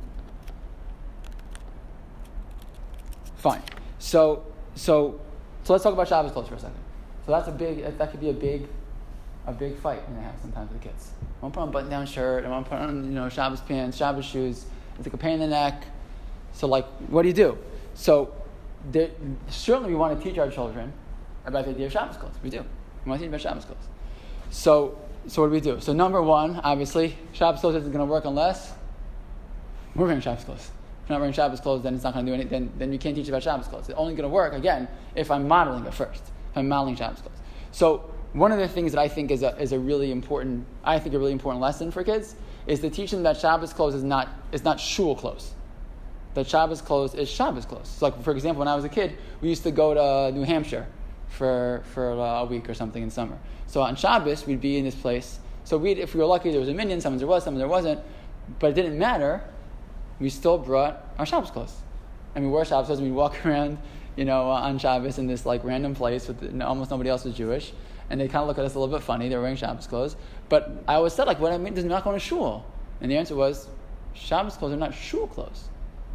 [3.35, 3.61] fine.
[3.99, 5.19] So, so,
[5.63, 6.77] so let's talk about Shabbos clothes for a second.
[7.25, 8.67] So that's a big, that could be a big,
[9.47, 11.11] a big fight in the have sometimes with the kids.
[11.21, 12.45] I want to put on a button-down shirt.
[12.45, 14.65] I want to put on, you know, Shabbos pants, Shabbos shoes.
[14.97, 15.85] It's like a pain in the neck.
[16.51, 17.57] So, like, what do you do?
[17.93, 18.35] So,
[18.91, 19.09] there,
[19.47, 20.91] certainly we want to teach our children
[21.45, 22.35] about the idea of Shabbos clothes.
[22.43, 22.63] We do.
[23.05, 23.87] We want to teach about Shabbos clothes.
[24.49, 25.79] So, so what do we do?
[25.79, 28.73] So, number one, obviously, Shabbos clothes isn't going to work unless
[29.95, 30.71] we're wearing Shabbos clothes.
[31.03, 32.49] If you're not wearing Shabbos clothes, then it's not going to do anything.
[32.49, 33.87] Then, then you can't teach about Shabbos clothes.
[33.87, 36.23] It's only going to work, again, if I'm modeling it first.
[36.51, 37.37] If I'm modeling Shabbos clothes.
[37.71, 40.99] So, one of the things that I think is a, is a really important, I
[40.99, 42.35] think a really important lesson for kids
[42.65, 45.53] is to teach them that Shabbos clothes is not, is not shul clothes.
[46.33, 47.87] That Shabbos clothes is Shabbos clothes.
[47.87, 50.43] So like, for example, when I was a kid, we used to go to New
[50.43, 50.85] Hampshire
[51.29, 53.37] for, for a week or something in summer.
[53.65, 55.39] So on Shabbos, we'd be in this place.
[55.63, 57.67] So we'd, if we were lucky, there was a minyan, sometimes there was, sometimes there
[57.67, 58.01] wasn't.
[58.59, 59.43] But it didn't matter.
[60.19, 61.75] We still brought our Shabbos clothes.
[62.35, 63.77] And we wore Shabbos clothes and we'd walk around,
[64.15, 67.71] you know, on Shabbos in this like random place with almost nobody else was Jewish
[68.09, 69.29] and they kind of look at us a little bit funny.
[69.29, 70.15] They're wearing Shabbos clothes.
[70.49, 72.65] But I always said, like, what I mean does not go to shul.
[73.01, 73.67] And the answer was,
[74.13, 75.65] Shabbos clothes are not shul clothes.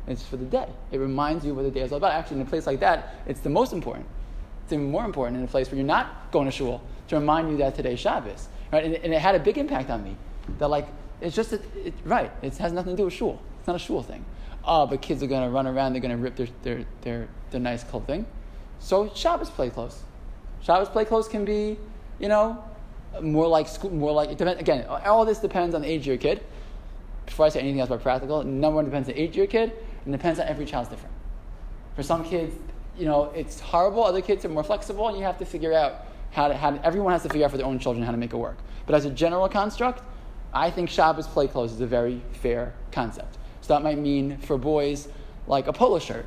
[0.07, 0.69] It's for the day.
[0.91, 2.13] It reminds you what the day is all about.
[2.13, 4.07] Actually, in a place like that, it's the most important.
[4.65, 7.51] It's even more important in a place where you're not going to shul to remind
[7.51, 8.49] you that today's Shabbos.
[8.73, 8.85] Right?
[8.85, 10.17] And, and it had a big impact on me.
[10.59, 10.89] That like,
[11.21, 13.41] it's just, a, it, right, it has nothing to do with shul.
[13.59, 14.25] It's not a shul thing.
[14.65, 17.29] Oh, but kids are going to run around, they're going to rip their, their, their,
[17.51, 18.27] their nice clothing.
[18.81, 20.03] So Shabbos play clothes.
[20.63, 21.77] Shabbos play clothes can be,
[22.19, 22.65] you know,
[23.21, 26.07] more like school, more like, it depends, again, all this depends on the age of
[26.07, 26.43] your kid.
[27.27, 29.47] Before I say anything else about practical, number one depends on the age of your
[29.47, 29.73] kid,
[30.05, 31.15] and depends on every child's different.
[31.97, 32.55] For some kids,
[32.97, 34.05] you know, it's horrible.
[34.05, 36.87] Other kids are more flexible, and you have to figure out how to, how to,
[36.87, 38.57] everyone has to figure out for their own children how to make it work.
[38.87, 40.03] But as a general construct,
[40.55, 43.37] I think Shabbos play clothes is a very fair concept.
[43.63, 45.09] So that might mean for boys,
[45.47, 46.27] like a polo shirt.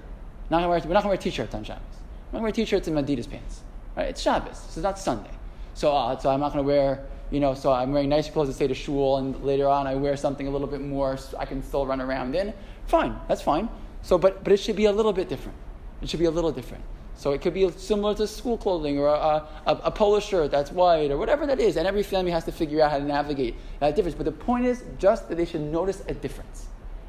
[0.50, 1.84] Not wear, we're not going to wear t-shirts on Shabbos.
[2.32, 3.62] We're not going to wear t-shirts and Adidas pants.
[3.96, 4.10] Right?
[4.10, 5.32] It's Shabbos, so not Sunday.
[5.74, 8.50] So, uh, so I'm not going to wear, you know, so I'm wearing nicer clothes
[8.50, 11.38] to stay to shul, and later on I wear something a little bit more so
[11.38, 12.54] I can still run around in.
[12.88, 13.70] Fine, that's fine.
[14.02, 15.58] So, but, but it should be a little bit different.
[16.02, 16.84] It should be a little different.
[17.18, 20.72] So it could be similar to school clothing or a, a, a, polo shirt that's
[20.72, 21.78] white or whatever that is.
[21.78, 24.16] And every family has to figure out how to navigate that difference.
[24.16, 26.68] But the point is just that they should notice a difference.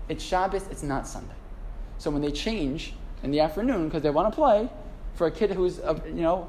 [0.09, 1.35] It's Shabbos, it's not Sunday.
[1.99, 2.94] So when they change
[3.25, 4.70] in the afternoon because they want to play,
[5.14, 6.46] for a kid who's, you know,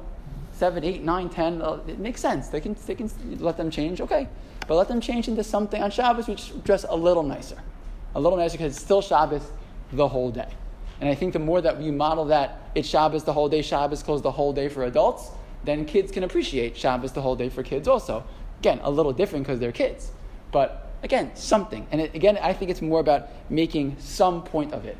[0.58, 2.48] seven, eight, nine, ten, uh, it makes sense.
[2.48, 4.28] They can, they can let them change, okay.
[4.66, 7.56] But let them change into something on Shabbos which dress a little nicer.
[8.14, 9.42] A little nicer because it's still Shabbos
[9.92, 10.48] the whole day.
[11.00, 14.02] And I think the more that we model that it's Shabbos the whole day, Shabbos
[14.02, 15.30] closed the whole day for adults,
[15.64, 18.24] then kids can appreciate Shabbos the whole day for kids also.
[18.58, 20.10] Again, a little different because they're kids.
[20.50, 21.86] But again, something.
[21.92, 24.96] And it, again, I think it's more about making some point of it.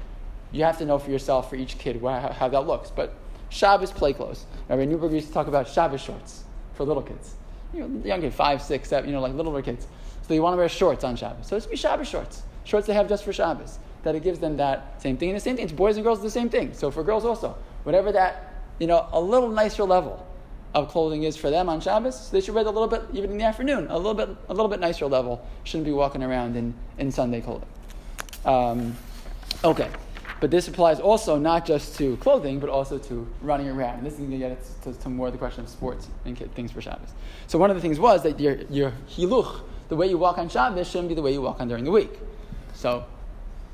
[0.53, 2.91] You have to know for yourself, for each kid, how, how that looks.
[2.91, 3.13] But
[3.51, 4.45] Shabbos play clothes.
[4.69, 7.35] Rabbi Newberg used to talk about Shabbos shorts for little kids.
[7.73, 9.87] You know, young kids, five, six, seven, you know, like littler kids.
[10.27, 11.47] So you want to wear shorts on Shabbos.
[11.47, 12.43] So it's be Shabbos shorts.
[12.65, 13.79] Shorts they have just for Shabbos.
[14.03, 15.31] That it gives them that same thing.
[15.31, 16.73] And the same thing, it's boys and girls, the same thing.
[16.75, 20.25] So for girls also, whatever that, you know, a little nicer level
[20.75, 23.31] of clothing is for them on Shabbos, they should wear it a little bit, even
[23.31, 25.45] in the afternoon, a little bit, a little bit nicer level.
[25.65, 27.69] Shouldn't be walking around in, in Sunday clothing.
[28.45, 28.97] Um,
[29.65, 29.91] okay.
[30.41, 33.99] But this applies also not just to clothing, but also to running around.
[33.99, 36.39] And this is going to get to, to more of the question of sports and
[36.55, 37.11] things for Shabbos.
[37.49, 40.49] So one of the things was that your, your hiluch, the way you walk on
[40.49, 42.21] Shabbos, shouldn't be the way you walk on during the week.
[42.75, 43.05] So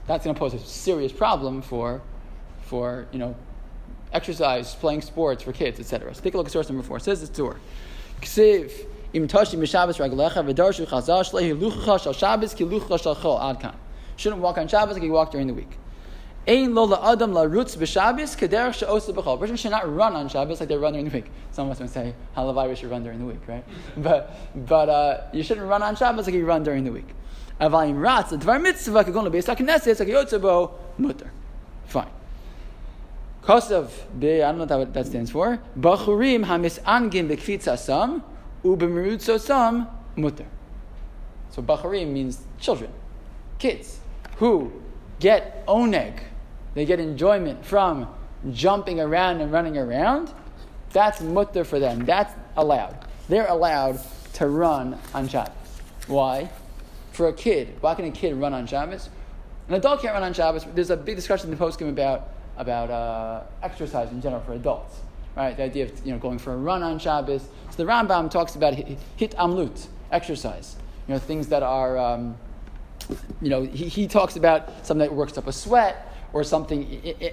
[0.07, 2.01] that's going to pose a serious problem for,
[2.63, 3.37] for you know,
[4.13, 6.15] exercise, playing sports for kids, etc.
[6.15, 6.97] So take a look at source number four.
[6.97, 7.61] It says this to her.
[8.21, 8.87] Ksiv.
[14.17, 15.79] Shouldn't walk on Shabbos like you walk during the week.
[16.47, 19.37] Ein lo adam la rutz b'Shabbos kederach she'osa b'chol.
[19.37, 21.31] A person should not run on Shabbos like they run during the week.
[21.53, 23.65] Some of us might say halavai should run during the week, right?
[23.97, 27.09] but but uh, you shouldn't run on Shabbos like you run during the week.
[27.61, 31.31] Avayim ratz a dvar mitzvah kagon lebeis hakneses like yotzebo mutter.
[31.87, 32.11] Fine.
[33.43, 35.59] Kosav be I don't know what that stands for.
[35.79, 38.23] Bachurim hamis angin bekfitza sam
[38.63, 40.47] ubemrutzo sam mutter.
[41.53, 42.91] So bachurim means children,
[43.59, 44.01] kids
[44.37, 44.73] who
[45.21, 46.21] get oneg
[46.75, 48.09] they get enjoyment from
[48.53, 50.33] jumping around and running around,
[50.93, 52.05] that's mutter for them.
[52.05, 52.97] That's allowed.
[53.29, 54.01] They're allowed
[54.35, 55.53] to run on Shabbos.
[56.07, 56.51] Why?
[57.13, 59.09] For a kid, why can a kid run on Shabbos?
[59.69, 60.67] An adult can't run on Shabbos.
[60.75, 65.01] There's a big discussion in the poskim about about uh, exercise in general for adults,
[65.37, 65.57] right?
[65.57, 67.43] The idea of you know going for a run on Shabbos.
[67.71, 70.77] So the Rambam talks about hit amlut, exercise.
[71.09, 72.37] You know things that are, um,
[73.41, 76.83] you know, he, he talks about something that works up a sweat or something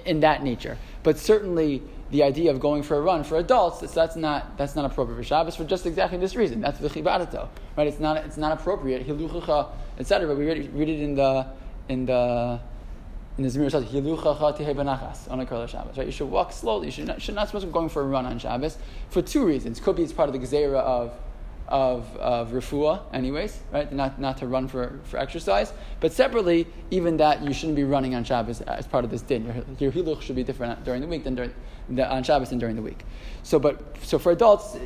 [0.06, 0.78] in that nature.
[1.02, 4.84] But certainly the idea of going for a run for adults, that's not, that's not
[4.84, 6.60] appropriate for Shabbos for just exactly this reason.
[6.60, 7.88] That's the chibadato, right?
[7.88, 10.32] It's not, it's not appropriate, hiluchacha, etc.
[10.34, 11.46] We read, read it in the,
[11.88, 12.60] in the,
[13.36, 16.06] in the Zemir says, hiluchacha tihe on a Kurla Shabbos, right?
[16.06, 16.86] You should walk slowly.
[16.86, 18.78] You should not, should not supposed to be going for a run on Shabbos
[19.10, 19.80] for two reasons.
[19.80, 21.12] Could be it's part of the gezerah of
[21.68, 23.90] of, of refuah, anyways, right?
[23.92, 25.72] Not, not to run for, for exercise.
[26.00, 29.46] But separately, even that you shouldn't be running on Shabbos as part of this din.
[29.46, 31.52] Your, your hiluch should be different during the week than during,
[31.88, 33.04] the, on Shabbos than during the week.
[33.42, 34.76] So, but, so for adults,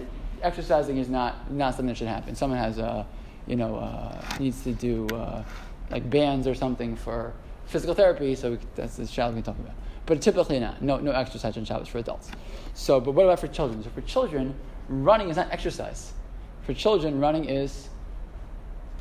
[0.43, 2.35] exercising is not, not something that should happen.
[2.35, 3.07] Someone has a,
[3.47, 5.43] you know, uh, needs to do uh,
[5.91, 7.33] like bands or something for
[7.67, 9.75] physical therapy, so we, that's the Shabbos we talk about.
[10.05, 10.83] But typically not.
[10.83, 12.31] No, no exercise on Shabbos for adults.
[12.75, 13.83] So, but what about for children?
[13.83, 14.55] So for children,
[14.89, 16.13] running is not exercise
[16.67, 17.89] for children, running is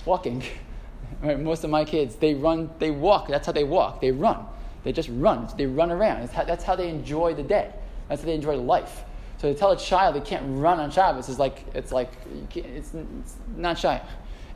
[0.05, 0.43] walking.
[1.21, 1.39] right?
[1.39, 3.27] Most of my kids, they run, they walk.
[3.27, 4.01] That's how they walk.
[4.01, 4.45] They run.
[4.83, 5.49] They just run.
[5.57, 6.29] They run around.
[6.29, 7.73] How, that's how they enjoy the day.
[8.07, 9.03] That's how they enjoy life.
[9.39, 12.11] So to tell a child they can't run on Shabbos is like it's like
[12.53, 14.01] it's, it's not shy.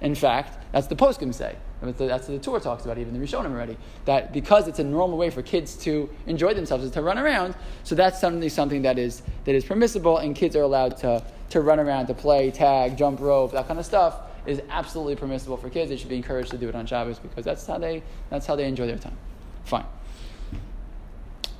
[0.01, 1.55] In fact, that's the poskim say.
[1.81, 3.77] That's what the Torah talks about, even the Rishonim already.
[4.05, 7.55] That because it's a normal way for kids to enjoy themselves is to run around,
[7.83, 11.61] so that's suddenly something that is that is permissible, and kids are allowed to to
[11.61, 15.69] run around, to play, tag, jump rope, that kind of stuff is absolutely permissible for
[15.69, 15.89] kids.
[15.89, 18.55] They should be encouraged to do it on Shabbos because that's how they that's how
[18.55, 19.17] they enjoy their time.
[19.65, 19.85] Fine.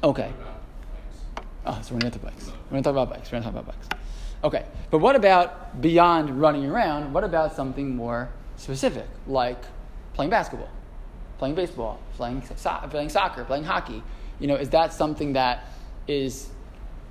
[0.04, 0.32] Okay.
[1.66, 2.48] Oh, so we're going to bikes.
[2.48, 3.32] We're going to talk about bikes.
[3.32, 3.99] We're going to talk about bikes.
[4.44, 7.14] Okay, but what about beyond running around?
[7.14, 9.62] What about something more specific, like
[10.14, 10.70] playing basketball,
[11.38, 14.02] playing baseball, playing, so- playing soccer, playing hockey?
[14.40, 15.66] You know, is that something that
[16.08, 16.50] is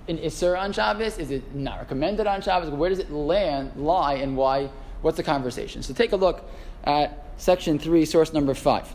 [0.08, 1.18] an Isser on Shabbos?
[1.18, 2.70] Is it not recommended on Shabbos?
[2.70, 4.70] Where does it land, lie, and why?
[5.02, 5.82] What's the conversation?
[5.82, 6.48] So take a look
[6.84, 8.94] at section 3, source number 5.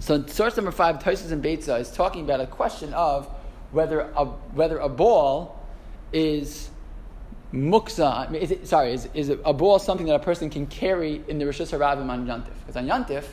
[0.00, 3.26] So source number 5, Tosfos and Beitza, is talking about a question of
[3.72, 5.60] whether a, whether a ball
[6.12, 6.69] is
[7.52, 11.38] muksa, is it, sorry, is, is a ball something that a person can carry in
[11.38, 12.52] the Reshus Harabim on Yantif?
[12.60, 13.24] Because on Yantif,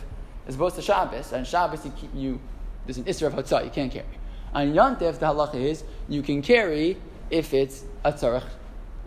[0.48, 2.40] as opposed to Shabbos, on Shabbos you, you
[2.86, 4.06] there's an Isra of Hatzah, you can't carry.
[4.54, 6.98] On Yantif, the halacha is you can carry
[7.30, 8.46] if it's a tzarech,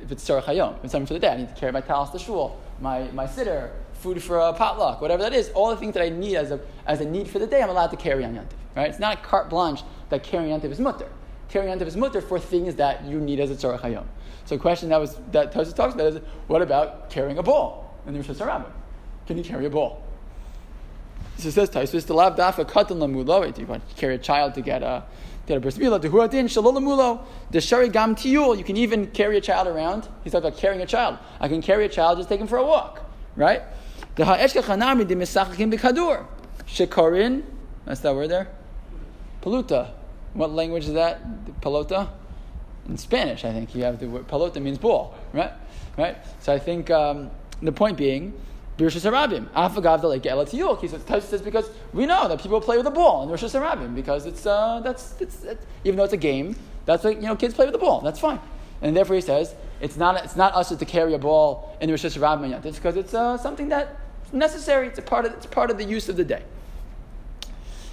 [0.01, 1.29] if it's tzarech hayom, if it's something for the day.
[1.29, 5.01] I need to carry my talis to shul, my, my sitter, food for a potluck,
[5.01, 5.51] whatever that is.
[5.51, 7.71] All the things that I need as a, as a need for the day, I'm
[7.71, 8.53] allowed to carry on Yantif.
[8.77, 8.89] Right?
[8.89, 11.09] It's not carte blanche that carrying Yantif is mutter.
[11.51, 14.07] Carrying Yantif his mutter for things that you need as a tzarech hayom.
[14.45, 17.99] So the question that was that Tosfos talks about is, what about carrying a ball
[18.07, 18.71] in the Reshus Harabim?
[19.27, 20.03] Can you carry a ball?
[21.39, 23.53] So it says Tosfos, the lav dafa katan lamulo.
[23.53, 25.05] Do you want to carry a child to get a
[25.47, 28.57] get a bris milah, dehuadin, shalolamulo, the shari gam tiyul.
[28.57, 30.09] You can even carry a child around.
[30.23, 31.19] He's talking about carrying a child.
[31.41, 33.03] I can carry a child, just take him for a walk,
[33.35, 33.63] right?
[34.15, 36.27] The ha'eshka chanami de misachakim b'kadur.
[36.67, 37.43] Shekorin,
[37.85, 38.49] that's that word there?
[39.43, 39.91] Paluta.
[40.35, 41.21] What language is that?
[41.61, 42.09] Pelota?
[42.89, 45.53] In Spanish, I think you have the word pelota means ball, right?
[45.97, 46.17] Right?
[46.41, 47.31] So I think um,
[47.63, 48.33] the point being,
[48.79, 49.51] Rosh Hashanah.
[49.51, 50.81] Afagav like.
[50.81, 54.27] He says, because we know that people play with a ball in Reshus Harabim because
[54.27, 57.55] it's uh, that's it's, it's, even though it's a game, that's like you know kids
[57.55, 58.01] play with a ball.
[58.01, 58.41] That's fine,
[58.81, 61.95] and therefore he says it's not it's not us to carry a ball in the
[61.95, 62.65] Reshus Harabim.
[62.65, 63.93] It's because it's uh, something that's
[64.33, 64.87] necessary.
[64.87, 66.43] It's a part of it's part of the use of the day.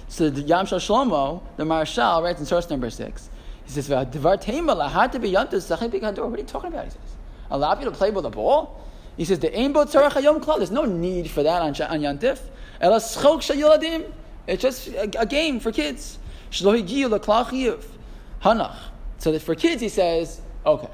[0.08, 3.28] So the Yam Shel Shlomo, the Maharshal, writes in source number six.
[3.64, 7.16] He says, "Devar Tema had to be yantus What are you talking about?" He says,
[7.50, 8.82] "Allow you to play with a ball."
[9.18, 9.72] He says the aim.
[9.72, 12.40] There's no need for that on, on yantif.
[12.80, 16.18] It's just a, a, game for kids.
[18.42, 18.76] Hanach.
[19.18, 20.88] So that for kids, he says, okay.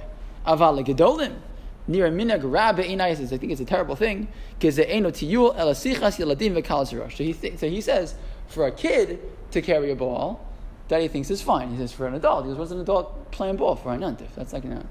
[0.46, 1.34] Aval gedolim.
[1.86, 4.28] near minag rabbe I think it's a terrible thing.
[4.58, 8.14] because the ainot yomtzu elasichas So he, so he says,
[8.48, 10.44] for a kid to carry a ball,
[10.88, 11.70] that he thinks is fine.
[11.70, 14.34] He says for an adult, he says, what's an adult playing ball for a nantif?
[14.34, 14.82] That's like, no,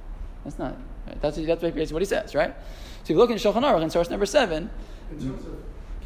[0.43, 1.21] that's not, right?
[1.21, 2.53] that's, that's basically what he says, right?
[3.03, 4.69] So if you look in Shulchan Aruch in source number seven.
[5.11, 5.57] In terms of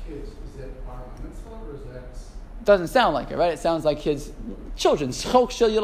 [0.08, 2.66] kids, is that bar mitzvah or is that?
[2.66, 3.54] Doesn't sound like it, right?
[3.54, 4.32] It sounds like kids,
[4.76, 5.82] children, shok shel.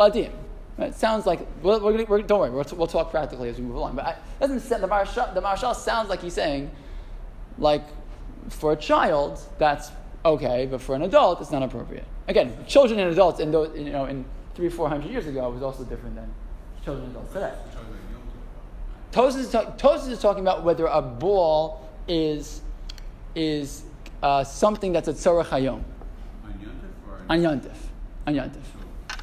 [0.77, 0.89] Right?
[0.89, 3.75] It sounds like, we're, we're, we're, don't worry, we'll, we'll, talk practically as we move
[3.75, 3.95] along.
[3.95, 6.71] But I, doesn't the Maharshal, the Maharshal sounds like he's saying,
[7.57, 7.83] like,
[8.49, 9.91] for a child, that's
[10.25, 12.05] okay, but for an adult, it's not appropriate.
[12.27, 15.61] Again, children and adults in those, you know, in three, four hundred years ago was
[15.61, 16.33] also different than
[16.83, 17.53] children and adults today.
[19.11, 22.61] Tosfos is, talk, is talking about whether a ball is
[23.35, 23.83] is
[24.21, 25.83] uh, something that's a tzorach hayom.
[27.29, 27.75] On yontif.
[28.27, 28.53] On yontif.
[28.53, 29.17] To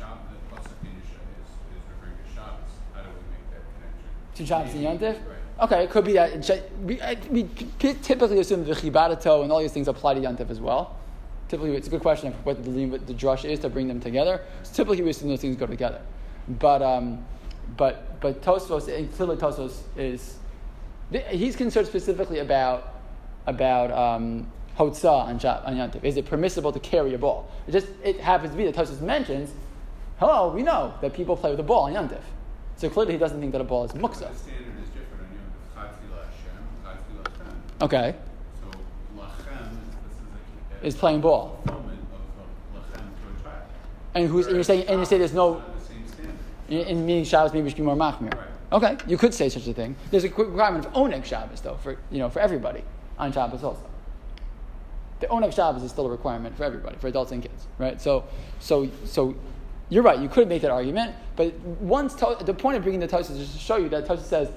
[2.35, 4.05] Shabbos How do we make that connection?
[4.37, 5.19] To Job's and yontif.
[5.61, 6.63] Okay, it could be that.
[6.83, 6.99] We,
[7.31, 10.97] we typically assume the chibadato and all these things apply to Yantif as well.
[11.49, 14.01] Typically, it's a good question of what the, what the drush is to bring them
[14.01, 14.41] together.
[14.63, 16.01] So typically, we assume those things go together.
[16.49, 17.27] But, um,
[17.77, 20.39] but, but Tosfos, and clearly Tosfos is,
[21.29, 22.95] he's concerned specifically about,
[23.47, 26.05] about um, Hotza on, on Yantif.
[26.05, 27.51] Is it permissible to carry a ball?
[27.67, 29.51] It just it happens to be that Tosfos mentions,
[30.19, 32.23] hello, we know that people play with a ball on Yantif.
[32.77, 34.31] So clearly, he doesn't think that a ball is muksa.
[37.83, 38.15] Okay.
[38.61, 38.79] So
[39.19, 39.71] lachem
[40.83, 41.63] is, playing ball.
[44.15, 45.63] And who's and you're saying and you say there's no
[46.69, 48.35] in, in meaning Shabbos maybe should be more machmir.
[48.35, 48.47] Right.
[48.73, 49.97] Okay, you could say such a thing.
[50.11, 52.83] There's a requirement of oneg Shabbos though for you know for everybody
[53.19, 53.83] on Shabbos also.
[55.21, 58.01] The oneg Shabbos is still a requirement for everybody, for adults and kids, right?
[58.01, 58.25] So
[58.59, 59.35] so so
[59.89, 60.19] you're right.
[60.19, 63.53] You could make that argument, but once to, the point of bringing the Tosfos is
[63.53, 64.51] to show you that Tosfos says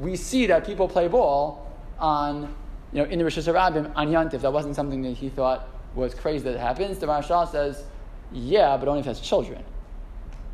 [0.00, 1.69] we see that people play ball
[2.00, 2.54] on,
[2.92, 4.40] you know, in the Rosh Hashanah on Yantif.
[4.40, 6.98] That wasn't something that he thought was crazy that it happens.
[6.98, 7.84] The Maharshal says,
[8.32, 9.62] yeah, but only if it has children.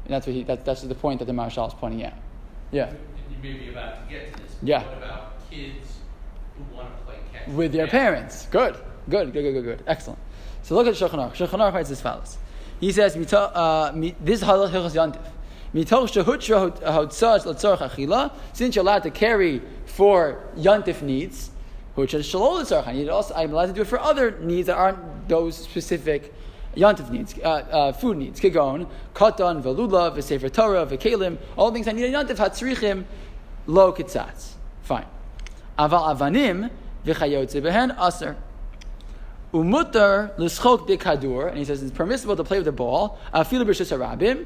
[0.04, 2.14] And that's, what he, that, that's the point that the Maharshal is pointing out.
[2.70, 2.92] Yeah.
[3.30, 4.56] You may be about to get to this.
[4.62, 4.84] Yeah.
[4.84, 5.98] What about kids
[6.56, 7.48] who want to play catch?
[7.48, 8.46] With their parents.
[8.46, 8.76] Good.
[9.08, 9.82] Good, good, good, good, good.
[9.86, 10.18] Excellent.
[10.62, 11.34] So look at Shulchan Aruch.
[11.34, 12.38] Shulchan Aruch writes as follows.
[12.80, 15.20] He says, uh, this is Halachos Yantif.
[15.72, 16.00] Since
[18.76, 21.50] you're allowed to carry for yantif needs,
[21.96, 23.10] is shalol.
[23.10, 26.32] Also, I'm allowed to do it for other needs that aren't those specific
[26.76, 28.40] yantif needs, uh, uh, food needs.
[28.40, 33.04] Kigon, katan, velula, v'sefer Torah, v'kelim, all things I need a yantif hatzrichim
[33.66, 34.52] lo kitzatz.
[34.82, 35.06] Fine.
[35.78, 36.70] Aval avanim
[37.04, 38.36] v'chayotze behen aser.
[39.52, 43.18] Umutar l'schok bikadur, and he says it's permissible to play with the ball.
[43.32, 44.44] Afilu b'shus harabim,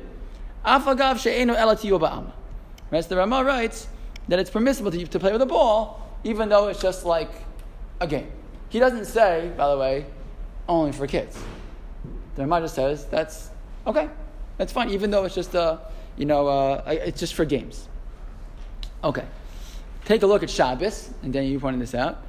[0.65, 2.33] afagav she'enu elati ba'ama.
[2.91, 3.89] Right, so the Rama writes
[4.29, 7.31] that it's permissible to, to play with a ball, even though it's just like
[8.01, 8.31] a game.
[8.69, 10.07] He doesn't say, by the way,
[10.69, 11.39] only for kids.
[12.35, 13.51] The Rama just says that's
[13.87, 14.09] okay,
[14.57, 15.81] that's fine, even though it's just a,
[16.17, 17.89] you know, uh, it's just for games.
[19.03, 19.25] Okay,
[20.05, 22.25] take a look at Shabbos, and Daniel, you pointed this out.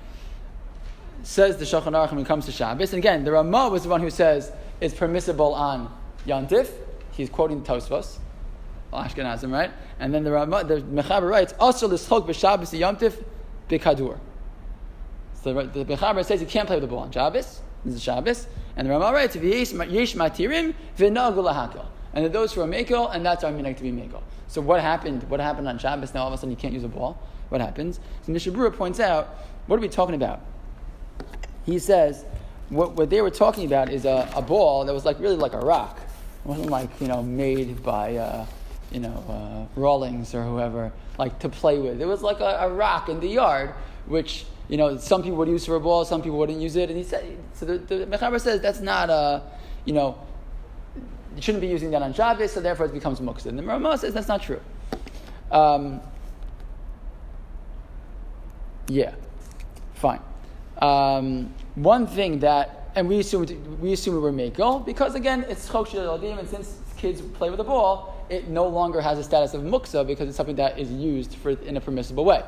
[1.24, 3.90] Says the Shulchan Aruch when it comes to Shabbos, and again, the Rama was the
[3.90, 5.92] one who says it's permissible on
[6.26, 6.70] Yantif.
[7.12, 8.18] He's quoting Tosfos.
[8.94, 9.72] Ashkenazim, right?
[10.00, 13.24] And then the Rama, the Mechaber writes, "Also l'schok b'Shabbos yomtiv
[13.70, 14.20] b'kadur."
[15.44, 17.62] So the, the Mechaber says you can't play with the ball on Shabbos.
[17.86, 23.16] This is Shabbos, and the Rama writes, "Yesh matirim v'nagul And those who are mekel,
[23.16, 24.22] and that's our minhag to be mekel.
[24.48, 25.24] So what happened?
[25.30, 26.14] What happened on Shabbos?
[26.14, 27.18] Now all of a sudden you can't use a ball.
[27.48, 28.00] What happens?
[28.26, 29.28] So Mishnah Berurah points out,
[29.68, 30.42] what are we talking about?
[31.66, 32.26] He says,
[32.70, 35.54] what, what they were talking about is a, a, ball that was like really like
[35.54, 36.00] a rock.
[36.44, 38.16] It wasn't like you know made by.
[38.16, 38.46] Uh,
[38.92, 42.02] you know, uh, Rawlings or whoever, like to play with.
[42.02, 43.74] It was like a, a, rock in the yard,
[44.06, 46.90] which, you know, some people would use for a ball, some people wouldn't use it.
[46.90, 49.44] And he said, so the, the Mechaber says that's not a,
[49.86, 50.20] you know,
[51.36, 53.48] you shouldn't be using that on Shabbos, so therefore it becomes muktzah.
[53.48, 54.60] And the Ramah says that's not true.
[55.50, 56.02] Um,
[58.88, 59.14] yeah,
[59.94, 60.20] fine.
[60.82, 63.46] Um, one thing that, and we assume
[63.80, 67.64] we assume we were makel because again it's chok and since kids play with a
[67.64, 71.34] ball, it no longer has a status of muksa because it's something that is used
[71.36, 72.44] for, in a permissible way.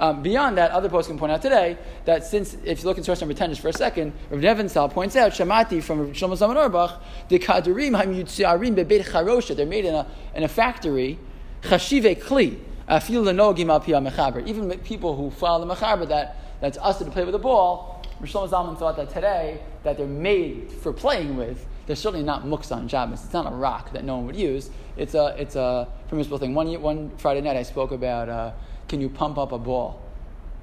[0.00, 3.20] Um, beyond that, other poskim point out today that since, if you look in source
[3.20, 7.02] number 10 just for a second, Rav Nebenzahl points out, Shamati from Shlomo Zalman Auerbach,
[7.28, 11.18] the Kadurim HaMyutziarim Bebeit Charosha, they're made in a, in a factory,
[11.62, 12.58] Chashive Kli,
[12.88, 14.46] Afil Lenogim Al Mechaber.
[14.46, 18.48] Even people who follow the Mechaber, that, that's us to play with the ball, Shlomo
[18.48, 22.88] Zalman thought that today, that they're made for playing with, they're certainly not muks on
[22.88, 23.24] Shabbos.
[23.24, 24.70] It's not a rock that no one would use.
[24.96, 26.54] It's a, it's a permissible thing.
[26.54, 28.52] One, one Friday night I spoke about uh,
[28.88, 30.02] can you pump up a ball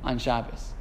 [0.04, 0.74] on Shabbos.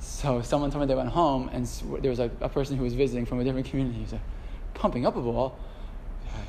[0.00, 1.66] So someone told me they went home and
[2.00, 3.98] there was a, a person who was visiting from a different community.
[4.00, 4.20] He said,
[4.74, 5.56] pumping up a ball?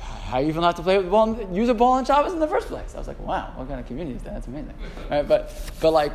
[0.00, 2.32] How you even have to play with the ball, and use a ball on Shabbos
[2.32, 2.94] in the first place?
[2.96, 4.34] I was like, wow, what kind of community is that?
[4.34, 4.74] That's amazing.
[5.08, 5.26] Right?
[5.26, 6.14] But, but like,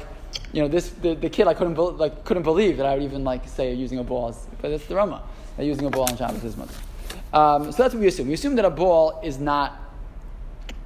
[0.54, 3.04] you know, this the, the kid I couldn't be, like couldn't believe that I would
[3.04, 5.24] even like say using a ball, as, but it's the Rama
[5.58, 6.70] that using a ball on Shabbos is much.
[7.34, 8.28] Um, so that's what we assume.
[8.28, 9.78] We assume that a ball is not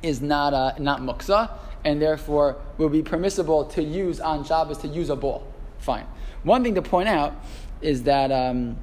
[0.03, 1.51] is not uh, not muksa,
[1.83, 5.45] and therefore will be permissible to use on Shabbos to use a ball.
[5.79, 6.05] Fine.
[6.43, 7.33] One thing to point out
[7.81, 8.77] is that um,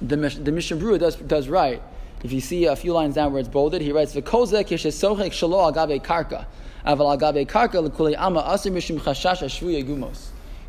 [0.00, 1.82] the the Mishnah Berurah does does write.
[2.24, 5.72] If you see a few lines down where it's bolded, he writes v'koze kishesochek shalo
[5.72, 6.46] agabe karka,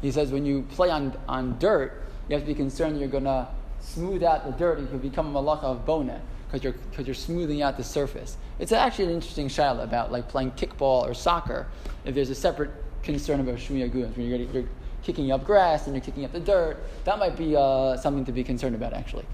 [0.02, 3.48] He says when you play on on dirt, you have to be concerned you're gonna
[3.80, 4.80] smooth out the dirt.
[4.80, 8.38] You could become a malacha of bona because you're because you're smoothing out the surface.
[8.60, 11.68] It's actually an interesting shaila about like playing kickball or soccer.
[12.06, 12.72] If there's a separate
[13.04, 14.70] concern about shvuya gumos, when you're, you're
[15.04, 18.32] kicking up grass and you're kicking up the dirt, that might be uh, something to
[18.32, 19.26] be concerned about, actually.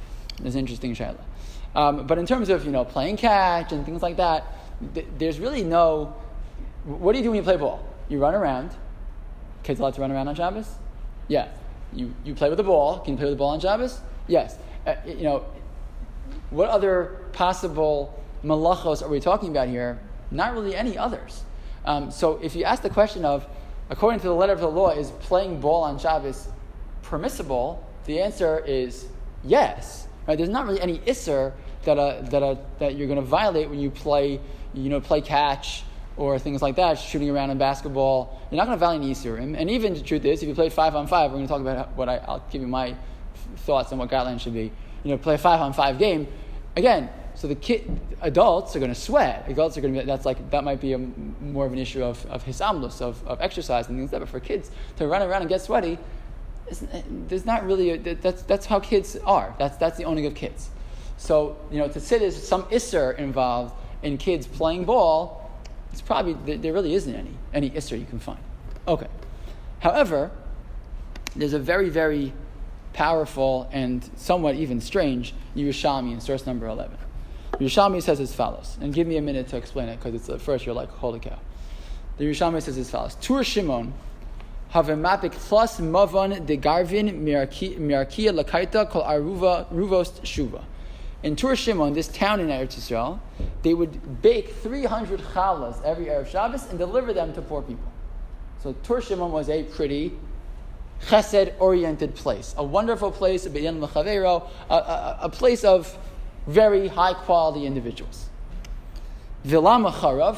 [0.43, 1.19] It's an interesting shayla.
[1.75, 4.45] Um, but in terms of, you know, playing catch and things like that,
[4.93, 6.15] th- there's really no...
[6.83, 7.85] What do you do when you play ball?
[8.09, 8.71] You run around.
[9.63, 10.67] Kids allowed to run around on Shabbos?
[11.27, 11.47] Yeah.
[11.93, 12.99] You, you play with the ball.
[12.99, 14.01] Can you play with the ball on Shabbos?
[14.27, 14.57] Yes.
[14.85, 15.45] Uh, you know,
[16.49, 19.99] what other possible malachos are we talking about here?
[20.31, 21.43] Not really any others.
[21.85, 23.47] Um, so if you ask the question of,
[23.89, 26.49] according to the letter of the law, is playing ball on Shabbos
[27.01, 27.87] permissible?
[28.05, 29.07] The answer is
[29.43, 30.07] yes.
[30.27, 30.37] Right?
[30.37, 31.53] There's not really any isser
[31.83, 34.41] that, uh, that, uh, that you're going to violate when you play,
[34.73, 35.83] you know, play catch
[36.15, 38.39] or things like that, shooting around in basketball.
[38.51, 39.57] You're not going to violate any issurim.
[39.57, 41.61] And even the truth is, if you play five on five, we're going to talk
[41.61, 42.95] about what I, I'll give you my
[43.57, 44.71] thoughts on what guidelines should be.
[45.03, 46.27] You know, play a five on five game.
[46.75, 49.45] Again, so the kid, adults are going to sweat.
[49.47, 52.03] Adults are going to be, that's like, that might be a, more of an issue
[52.03, 54.25] of, of hisamlus, of, of exercise and things like that.
[54.25, 55.97] But for kids to run around and get sweaty,
[57.27, 59.55] there's not really, a, that's, that's how kids are.
[59.57, 60.69] That's, that's the owning of kids.
[61.17, 65.42] So, you know, to say there's some isser involved in kids playing ball,
[65.93, 68.39] it's probably, there, there really isn't any, any isser you can find.
[68.87, 69.07] Okay.
[69.79, 70.31] However,
[71.35, 72.33] there's a very, very
[72.93, 76.97] powerful and somewhat even strange Yerushalmi in source number 11.
[77.53, 80.41] Yerushalmi says as follows, and give me a minute to explain it because it's at
[80.41, 81.37] first you're like, holy cow.
[82.17, 83.93] The Yerushalmi says as follows: Tur Shimon,
[84.73, 90.63] havemapik plus mavon de garvin miarkia lakaita kol aruva ruvost shuva.
[91.23, 93.19] In Tur Shimon, this town in Eretz Yisrael,
[93.61, 97.91] they would bake 300 challahs every Erev Shabbos and deliver them to poor people.
[98.61, 100.13] So Tur Shimon was a pretty
[101.07, 103.49] chesed-oriented place, a wonderful place, a,
[104.69, 105.97] a, a place of
[106.45, 108.29] very high quality individuals.
[109.45, 110.37] Vilama Charav.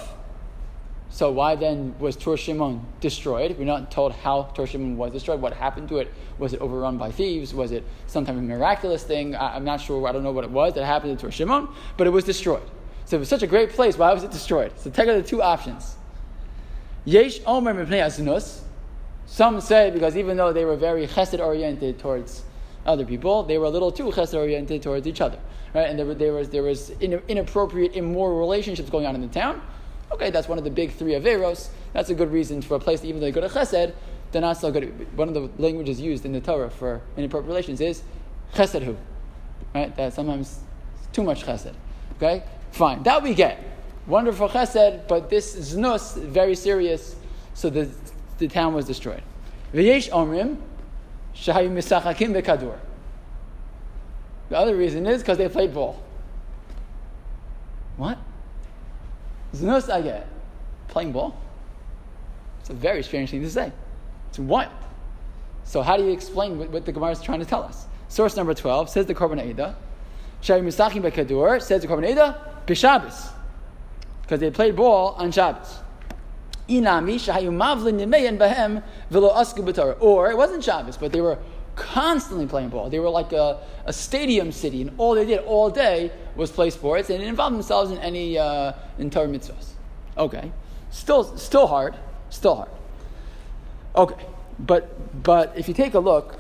[1.15, 3.57] So why then was Tur Shimon destroyed?
[3.57, 5.39] We're not told how Tur Shimon was destroyed.
[5.39, 6.11] What happened to it?
[6.39, 7.53] Was it overrun by thieves?
[7.53, 9.33] Was it some type of miraculous thing?
[9.33, 10.05] I, am not sure.
[10.09, 12.69] I don't know what it was that happened to Tur Shimon, but it was destroyed.
[13.05, 13.97] So it was such a great place.
[13.97, 14.73] Why was it destroyed?
[14.77, 15.95] So take the two options.
[17.05, 17.85] Yesh Omer
[19.25, 22.43] Some say because even though they were very chesed oriented towards
[22.85, 25.39] other people, they were a little too chesed oriented towards each other
[25.75, 25.89] right?
[25.89, 29.61] And there, there was, there was inappropriate, immoral relationships going on in the town.
[30.15, 31.67] Okay, that's one of the big three averos.
[31.91, 33.93] That's a good reason for a place that even though you go to chesed,
[34.31, 35.05] they're not still good.
[35.17, 38.01] One of the languages used in the Torah for inappropriate relations is
[38.53, 38.95] chesedhu,
[39.73, 39.93] right?
[39.97, 40.59] That sometimes
[41.11, 41.73] too much chesed.
[42.15, 43.61] Okay, fine, that we get.
[44.07, 47.17] Wonderful chesed, but this znus very serious.
[47.53, 47.89] So the
[48.37, 49.21] the town was destroyed.
[49.73, 50.59] V'yesh omrim
[51.35, 52.79] shahayu misachakim bekadur.
[54.47, 56.01] The other reason is because they played ball.
[57.97, 58.17] What?
[59.55, 60.27] Znus I get.
[60.87, 61.35] Playing ball?
[62.59, 63.71] It's a very strange thing to say.
[64.29, 64.71] It's what?
[65.63, 67.85] So how do you explain what, what the Gemara is trying to tell us?
[68.07, 69.75] Source number 12 says the Korban Eda.
[70.41, 73.31] Shari Misachim Bekadur says the Korban Eda, Bishabas.
[74.21, 75.79] Because they played ball on Shabbos.
[76.69, 77.99] Inami shahayu mavlin
[78.37, 81.37] bahem velo asku Or it wasn't Shabbos, but they were
[81.75, 82.89] constantly playing ball.
[82.89, 86.69] They were like a, a stadium city, and all they did all day was play
[86.69, 89.71] sports and involve themselves in any uh, in Torah mitzvahs.
[90.17, 90.51] Okay,
[90.89, 91.95] still still hard,
[92.29, 92.69] still hard.
[93.95, 94.25] Okay,
[94.59, 96.39] but but if you take a look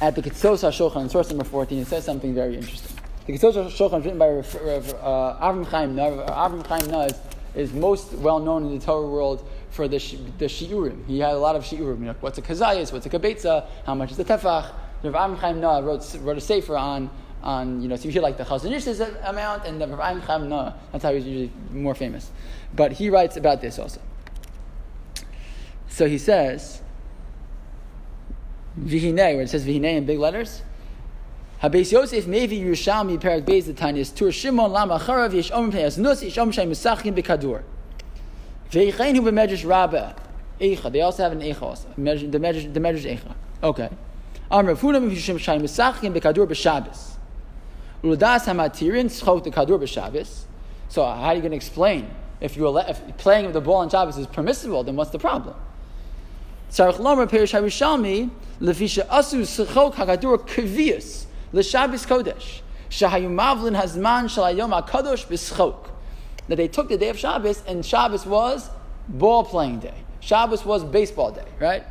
[0.00, 2.96] at the Ketzos HaShulchan, source number fourteen, it says something very interesting.
[3.26, 6.88] The Ketzos HaShulchan, written by uh, Avram Chaim Avram Chaim
[7.54, 9.98] is most well known in the Torah world for the,
[10.38, 11.06] the shiurim.
[11.06, 12.00] He had a lot of shiurim.
[12.00, 12.92] You know, what's a kazayas?
[12.92, 13.66] What's a kabetza?
[13.84, 14.72] How much is the tefach?
[15.02, 17.08] Rav Am Chaim Naeh wrote, wrote a sefer on,
[17.42, 20.20] on, you know, so you hear like the Chazon Ish's amount and the Rav Am
[20.20, 20.74] Chaim Naeh.
[20.90, 22.30] That's how he's usually more famous.
[22.74, 24.00] But he writes about this also.
[25.88, 26.82] So he says,
[28.78, 30.62] Vihine, where it says Vihine in big letters.
[31.62, 35.98] Habes Yosef Mevi Yerushalmi Perak Beis the Tanyas Tur Shimon Lama Charav Yesh Omim Pnei
[35.98, 37.64] Nus Yesh Omim Shem Mesachim Bekadur.
[38.70, 40.14] Veichein Hu B'Medrash Rabba
[40.60, 40.92] Eicha.
[40.92, 41.88] They also have an Eicha also.
[41.96, 43.34] The Medrash the Medrash Eicha.
[43.60, 43.88] Okay.
[44.52, 47.16] Amr Funam Yishim Shem Mesachim Bekadur B'Shabbos.
[48.04, 50.44] Uludas Hamatirin Schot the Kadur B'Shabbos.
[50.88, 52.08] So how are you going to explain
[52.40, 54.84] if you if playing with the ball on Shabbos is permissible?
[54.84, 55.56] Then what's the problem?
[56.70, 58.30] Tzarich Lomer Perish Harushalmi
[58.60, 61.24] Lefisha Asu Sechok Hakadur Kvius.
[61.52, 62.60] L'Shabbos Kodesh.
[62.90, 65.90] Shahayu Mavlin Hazman Shalayom HaKadosh B'Schok.
[66.48, 68.70] That they took the day of Shabbos, and Shabbos was
[69.08, 69.94] ball playing day.
[70.20, 71.84] Shabbos was baseball day, right?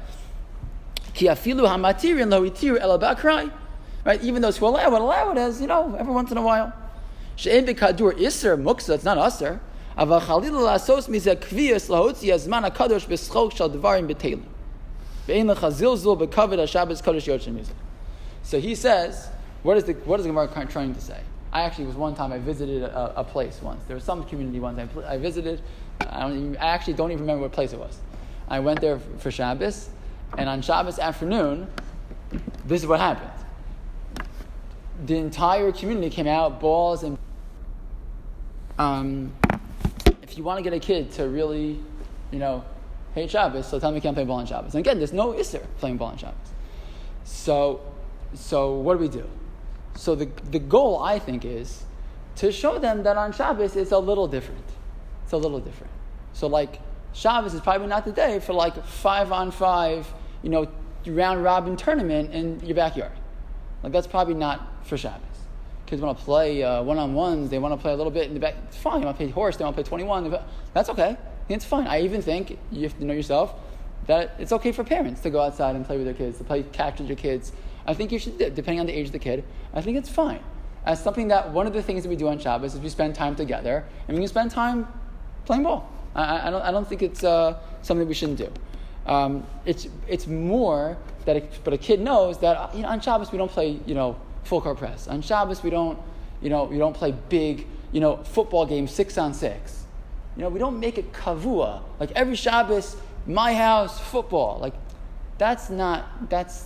[1.14, 3.52] Ki afilu hamatirin lo itiru elabakrai.
[4.04, 4.24] Right?
[4.24, 6.74] Even those who allow it, allow it as, you know, every once in a while.
[7.36, 9.60] She'en bekadur iser muksa, it's not aser.
[9.98, 14.44] Ava chalilu lasos mize kviyas lahotzi azman HaKadosh b'schok shal devarim b'telim.
[15.28, 17.70] Ve'en lechazilzul b'kavod HaShabbos Kodesh Mizah.
[18.44, 19.30] So he says,
[19.64, 21.20] what is the what is the Gemara trying to say?
[21.52, 23.84] I actually was one time I visited a, a place once.
[23.86, 25.62] There was some community once I, I visited.
[26.02, 27.98] I, don't even, I actually don't even remember what place it was.
[28.48, 29.90] I went there for Shabbos,
[30.38, 31.68] and on Shabbos afternoon,
[32.66, 33.32] this is what happened.
[35.06, 37.18] The entire community came out, balls and.
[38.78, 39.34] Um,
[40.22, 41.80] if you want to get a kid to really,
[42.32, 42.64] you know,
[43.16, 44.76] hate Shabbos, so tell me you can't play ball on Shabbos.
[44.76, 46.36] And again, there's no Isser playing ball on Shabbos.
[47.24, 47.82] So,
[48.36, 49.28] so what do we do?
[49.98, 51.84] So the, the goal, I think, is
[52.38, 54.64] to show them that on Shabbos it's a little different.
[55.24, 55.92] It's a little different.
[56.34, 56.80] So like
[57.14, 60.08] Shabbos is probably not the day for like five on five,
[60.44, 60.68] you know,
[61.08, 63.12] round robin tournament in your backyard.
[63.82, 65.22] Like that's probably not for Shabbos.
[65.88, 67.50] Kids want to play uh, one on ones.
[67.50, 68.56] They want to play a little bit in the back.
[68.68, 69.00] It's fine.
[69.00, 69.56] They want to play horse.
[69.58, 70.38] They want to play twenty one.
[70.74, 71.18] That's okay.
[71.50, 71.88] It's fine.
[71.88, 73.56] I even think you have to know yourself
[74.06, 76.64] that it's okay for parents to go outside and play with their kids, to play
[76.64, 77.52] catch with your kids,
[77.88, 80.42] I think you should, depending on the age of the kid, I think it's fine.
[80.86, 83.16] As something that one of the things that we do on Shabbos is we spend
[83.16, 84.88] time together and we can spend time
[85.46, 85.90] playing ball.
[86.16, 88.52] I, I don't, I don't think it's uh, something we shouldn't do.
[89.06, 93.32] Um, it's, it's more that, it, but a kid knows that you know, on Shabbos
[93.32, 95.08] we don't play, you know, full court press.
[95.08, 95.98] On Shabbos we don't,
[96.42, 99.86] you know, we don't play big, you know, football games six on six.
[100.36, 104.60] You know, we don't make it kavua like every Shabbos, my house football.
[104.60, 104.74] Like
[105.38, 106.66] that's not that's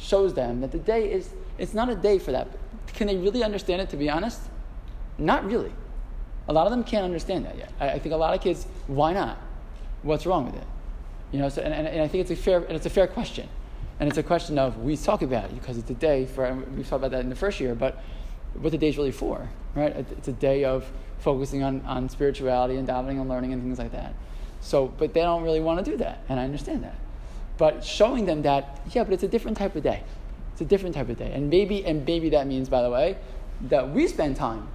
[0.00, 2.48] shows them that the day is, it's not a day for that.
[2.94, 4.40] Can they really understand it, to be honest?
[5.18, 5.72] Not really.
[6.48, 7.72] A lot of them can't understand that yet.
[7.78, 9.38] I, I think a lot of kids, why not?
[10.02, 10.66] What's wrong with it?
[11.30, 13.06] You know, so, and, and, and I think it's a fair, and it's a fair
[13.06, 13.48] question.
[14.00, 16.82] And it's a question of, we talk about it because it's a day for, we
[16.82, 18.02] talked about that in the first year, but
[18.54, 19.94] what the day is really for, right?
[19.94, 23.92] It's a day of focusing on, on spirituality and davening and learning and things like
[23.92, 24.14] that.
[24.62, 26.96] So, but they don't really want to do that, and I understand that
[27.60, 30.02] but showing them that yeah, but it's a different type of day.
[30.52, 33.18] It's a different type of day, and maybe and maybe that means, by the way,
[33.68, 34.66] that we spend time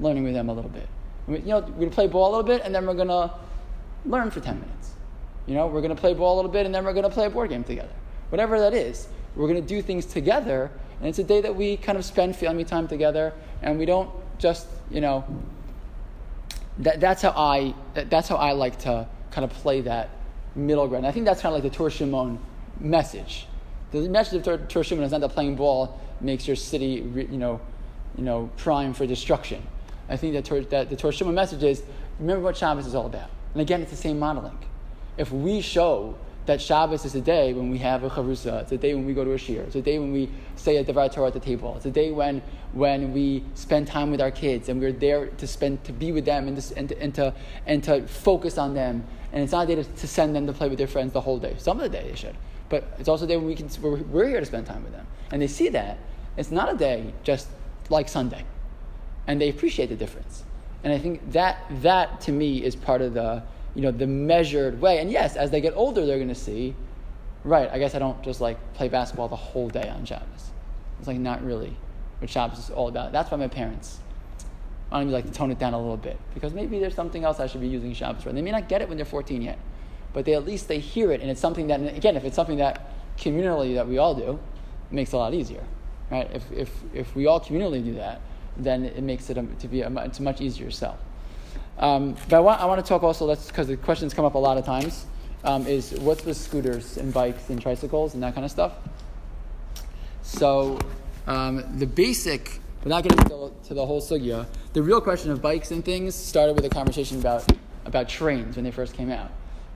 [0.00, 0.88] learning with them a little bit.
[1.28, 3.32] you know, we're gonna play ball a little bit, and then we're gonna
[4.04, 4.94] learn for ten minutes.
[5.46, 7.30] You know, we're gonna play ball a little bit, and then we're gonna play a
[7.30, 7.94] board game together.
[8.30, 9.06] Whatever that is,
[9.36, 12.64] we're gonna do things together, and it's a day that we kind of spend family
[12.64, 13.32] time together,
[13.62, 15.24] and we don't just you know.
[16.78, 20.10] That, that's how I that, that's how I like to kind of play that
[20.54, 21.06] middle ground.
[21.06, 22.38] I think that's kind of like the Tur Shimon
[22.80, 23.46] message.
[23.92, 27.60] The message of Tur Shimon is not that playing ball makes your city, you know,
[28.16, 29.62] you know, prime for destruction.
[30.08, 31.82] I think that, Tur, that the Tur Shimon message is
[32.18, 33.30] remember what Shabbos is all about.
[33.52, 34.58] And again, it's the same modeling.
[35.16, 36.16] If we show
[36.46, 38.62] that Shabbos is a day when we have a chavrusa.
[38.62, 39.60] It's a day when we go to a shiur.
[39.60, 41.74] It's a day when we say a devar Torah at the table.
[41.76, 42.42] It's a day when,
[42.72, 46.26] when we spend time with our kids and we're there to spend to be with
[46.26, 47.34] them and to, and to, and to,
[47.66, 50.52] and to focus on them and it's not a day to, to, send them to
[50.52, 51.56] play with their friends the whole day.
[51.58, 52.36] Some of the day they should,
[52.68, 54.92] but it's also a day when we can, we're, we're here to spend time with
[54.92, 55.06] them.
[55.32, 55.98] And they see that.
[56.36, 57.48] It's not a day just
[57.88, 58.44] like Sunday.
[59.26, 60.44] And they appreciate the difference.
[60.84, 63.42] And I think that, that to me is part of the,
[63.74, 64.98] you know, the measured way.
[64.98, 66.74] And yes, as they get older, they're going to see,
[67.42, 70.50] right, I guess I don't just like play basketball the whole day on Shabbos.
[70.98, 71.76] It's like not really
[72.18, 73.12] what Shabbos is all about.
[73.12, 73.98] That's why my parents
[74.94, 77.24] I want to like to tone it down a little bit because maybe there's something
[77.24, 78.32] else I should be using Shabbos for.
[78.32, 79.58] They may not get it when they're 14 yet,
[80.12, 82.58] but they at least they hear it, and it's something that again, if it's something
[82.58, 84.38] that communally that we all do,
[84.90, 85.64] it makes it a lot easier,
[86.10, 86.30] right?
[86.32, 88.20] If if if we all communally do that,
[88.56, 90.96] then it makes it a, to be a, it's a much easier sell.
[91.78, 94.38] Um, but I want, I want to talk also, because the questions come up a
[94.38, 95.06] lot of times,
[95.42, 98.72] um, is what's with scooters and bikes and tricycles and that kind of stuff.
[100.22, 100.78] So
[101.26, 104.46] um, the basic we're not getting to, to the whole sugya.
[104.74, 107.50] The real question of bikes and things started with a conversation about,
[107.86, 109.30] about trains when they first came out.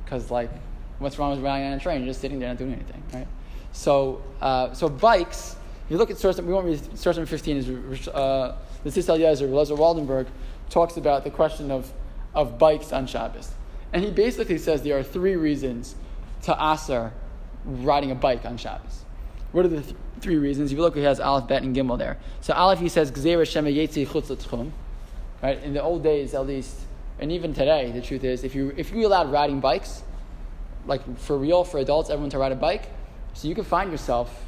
[0.05, 0.51] Because, like,
[0.99, 2.01] what's wrong with riding on a train?
[2.01, 3.27] You're just sitting there not doing anything, right?
[3.73, 5.57] So, uh, so bikes.
[5.89, 7.57] You look at source, we won't read source number fifteen.
[7.57, 10.27] Is uh, the Tzitz Eliezer, Lezer Waldenberg,
[10.71, 11.93] talks about the question of
[12.35, 13.53] of bikes on Shabbos,
[13.93, 15.97] and he basically says there are three reasons
[16.43, 17.13] to aser
[17.65, 19.05] riding a bike on Shabbos.
[19.53, 20.73] What are the th- three reasons?
[20.73, 22.19] If you look, he has Aleph, Bet, and Gimel there.
[22.41, 24.73] So Aleph, he says, Chutz
[25.43, 25.63] Right?
[25.63, 26.81] In the old days, at least,
[27.21, 30.03] and even today, the truth is, if you, if you allowed riding bikes,
[30.87, 32.89] like for real, for adults, everyone to ride a bike,
[33.35, 34.45] so you can find yourself,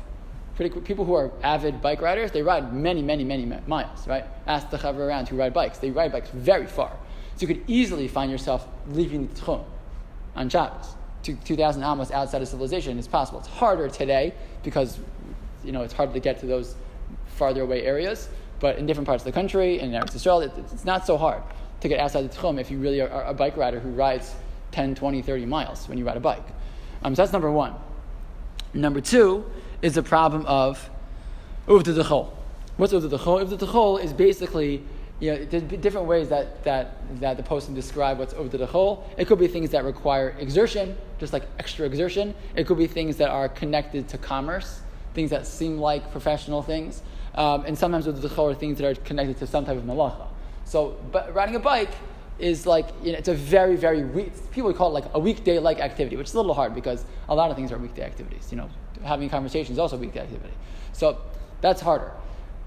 [0.60, 4.26] pretty people who are avid bike riders, they ride many, many, many miles, right?
[4.46, 5.78] Ask the chaver around who ride bikes.
[5.78, 6.90] They ride bikes very far.
[7.36, 9.64] So you could easily find yourself leaving the Tchum
[10.36, 10.94] on Shabbos.
[11.22, 13.38] 2,000 amos outside of civilization is possible.
[13.38, 14.98] It's harder today because
[15.64, 16.74] you know, it's harder to get to those
[17.36, 18.28] farther away areas.
[18.58, 21.42] But in different parts of the country, in Eretz Israel, it, it's not so hard
[21.80, 24.34] to get outside the Tchum if you really are, a bike rider who rides
[24.72, 26.44] 10, 20, 30 miles when you ride a bike.
[27.02, 27.74] Um, so that's number one.
[28.74, 29.50] Number two
[29.82, 30.90] is the problem of
[31.66, 32.30] Uvda Dechol.
[32.76, 33.44] What's Uvda Dechol?
[33.44, 34.82] Uvda Dechol is basically
[35.20, 39.04] you know, there's different ways that, that, that the poskim describe what's over the.
[39.18, 42.34] It could be things that require exertion, just like extra exertion.
[42.56, 44.80] It could be things that are connected to commerce,
[45.12, 47.02] things that seem like professional things.
[47.34, 50.26] Um, and sometimes with the are things that are connected to some type of malacha.
[50.64, 51.92] So, but riding a bike
[52.38, 55.20] is like, you know, it's a very, very, weak, people would call it like a
[55.20, 58.48] weekday-like activity, which is a little hard because a lot of things are weekday activities.
[58.50, 58.70] You know,
[59.04, 60.52] having conversations also weekday activity.
[60.92, 61.18] So
[61.60, 62.12] that's harder.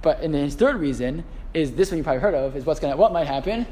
[0.02, 1.24] But in his third reason
[1.54, 3.66] is this one you probably heard of, is what's gonna what might happen?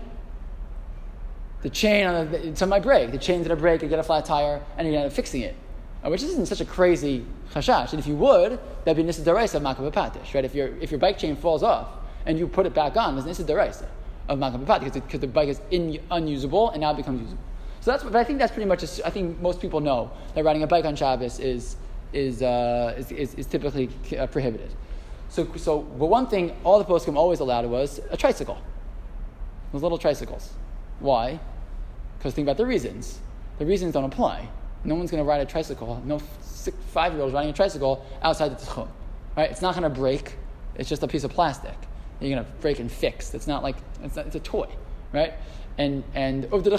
[1.62, 3.12] The chain on the so might break.
[3.12, 5.56] The chain's gonna break, you get a flat tire, and you end up fixing it.
[6.04, 7.92] Uh, which isn't such a crazy chashash.
[7.92, 10.44] And if you would, that'd be nisa deraisa of makeh bapatish, right?
[10.44, 11.90] If your if your bike chain falls off
[12.26, 13.88] and you put it back on, there's nisa deraisa
[14.28, 17.44] of makeh bapatish because the bike is in, unusable and now it becomes usable.
[17.82, 18.84] So that's, but I think that's pretty much.
[19.02, 21.76] I think most people know that riding a bike on Shabbos is
[22.14, 24.72] is uh, is, is, is, typically uh, prohibited.
[25.30, 28.58] So, so, but one thing all the poskim always allowed was a tricycle.
[29.72, 30.54] Those little tricycles.
[31.00, 31.40] Why?
[32.18, 33.20] Because think about the reasons.
[33.58, 34.50] The reasons don't apply.
[34.84, 36.02] No one's going to ride a tricycle.
[36.06, 38.88] No five year olds riding a tricycle outside the tchum.
[39.38, 39.50] Right?
[39.50, 40.36] It's not going to break.
[40.76, 41.76] It's just a piece of plastic.
[42.20, 43.34] You're going to break and fix.
[43.34, 44.70] It's not like it's, not, it's a toy,
[45.14, 45.34] right?
[45.78, 46.72] And and of the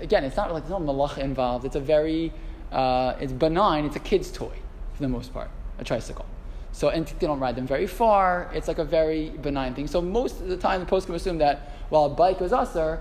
[0.00, 1.64] again, it's not like there's no malacha involved.
[1.64, 2.32] It's a very
[2.72, 3.84] uh, it's benign.
[3.84, 4.56] It's a kid's toy
[4.94, 5.50] for the most part.
[5.78, 6.26] A tricycle.
[6.72, 8.50] So and they don't ride them very far.
[8.54, 9.86] It's like a very benign thing.
[9.86, 13.00] So most of the time, the poskim assume that while a bike was usher,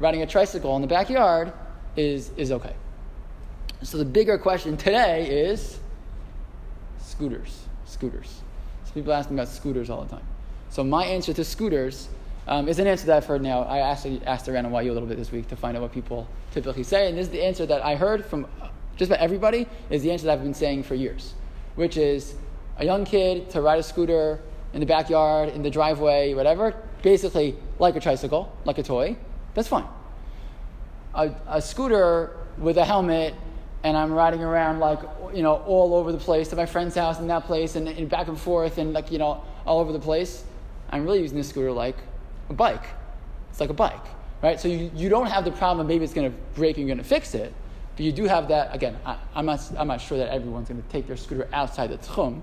[0.00, 1.52] riding a tricycle in the backyard
[1.96, 2.74] is is okay.
[3.82, 5.78] So the bigger question today is
[6.98, 7.64] scooters.
[7.84, 8.40] Scooters.
[8.84, 10.26] So people ask me about scooters all the time.
[10.70, 12.08] So my answer to scooters
[12.48, 13.62] um, is an answer that I've heard now.
[13.62, 15.92] I actually asked around on YU a little bit this week to find out what
[15.92, 18.46] people typically say, and this is the answer that I heard from
[19.02, 19.66] just about everybody.
[19.90, 21.34] Is the answer that I've been saying for years,
[21.74, 22.34] which is
[22.78, 24.40] a young kid to ride a scooter
[24.72, 29.16] in the backyard, in the driveway, whatever, basically like a tricycle, like a toy,
[29.54, 29.84] that's fine.
[31.14, 33.34] A, a scooter with a helmet
[33.84, 35.00] and I'm riding around like,
[35.34, 38.08] you know, all over the place to my friend's house and that place and, and
[38.08, 40.44] back and forth and like, you know, all over the place.
[40.90, 41.96] I'm really using this scooter like
[42.48, 42.84] a bike.
[43.50, 44.06] It's like a bike,
[44.42, 44.58] right?
[44.58, 47.02] So you, you don't have the problem maybe it's going to break and you're going
[47.02, 47.52] to fix it.
[47.96, 50.82] But you do have that, again, I, am not, I'm not sure that everyone's going
[50.82, 52.40] to take their scooter outside the tchum